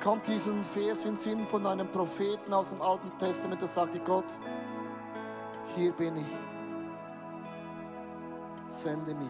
[0.10, 4.26] Kommt diesen Vers in Sinn von einem Propheten aus dem Alten Testament, der sagte, Gott,
[5.76, 6.26] hier bin ich,
[8.68, 9.30] sende mich.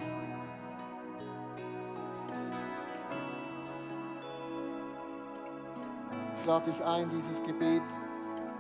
[6.40, 7.84] Ich lade dich ein, dieses Gebet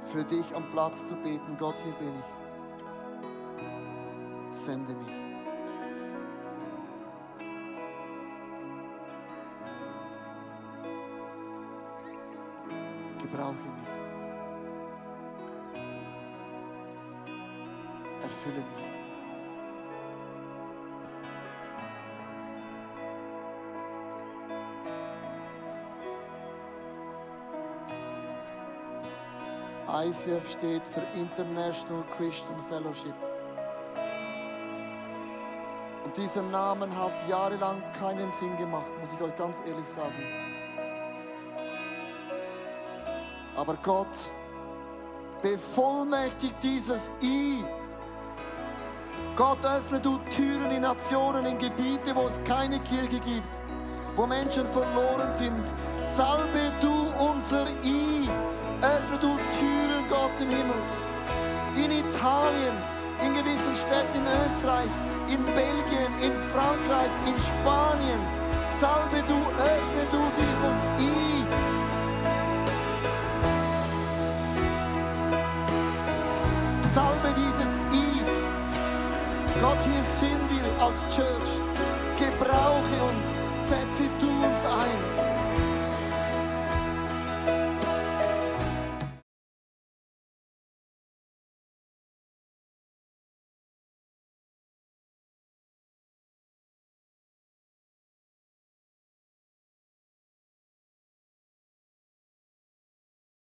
[0.03, 1.55] für dich am Platz zu beten.
[1.57, 2.11] Gott, hier bin
[4.49, 4.57] ich.
[4.57, 5.28] Sende mich.
[13.31, 13.89] Gebrauche mich.
[18.23, 18.89] Erfülle mich.
[29.91, 33.13] ICF steht für International Christian Fellowship.
[36.03, 40.48] Und dieser Name hat jahrelang keinen Sinn gemacht, muss ich euch ganz ehrlich sagen.
[43.59, 44.15] Aber Gott
[45.41, 47.61] bevollmächtigt dieses I.
[49.35, 53.61] Gott öffne du Türen in Nationen, in Gebiete, wo es keine Kirche gibt,
[54.15, 55.65] wo Menschen verloren sind.
[56.03, 58.29] Salbe du unser I.
[58.81, 60.81] Öffne du Türen, Gott im Himmel.
[61.75, 62.77] In Italien,
[63.25, 64.91] in gewissen Städten in Österreich,
[65.27, 68.21] in Belgien, in Frankreich, in Spanien.
[68.79, 70.28] Salbe du, öffne du
[80.89, 81.61] als Church.
[82.17, 85.28] Gebrauche uns, setze du uns ein.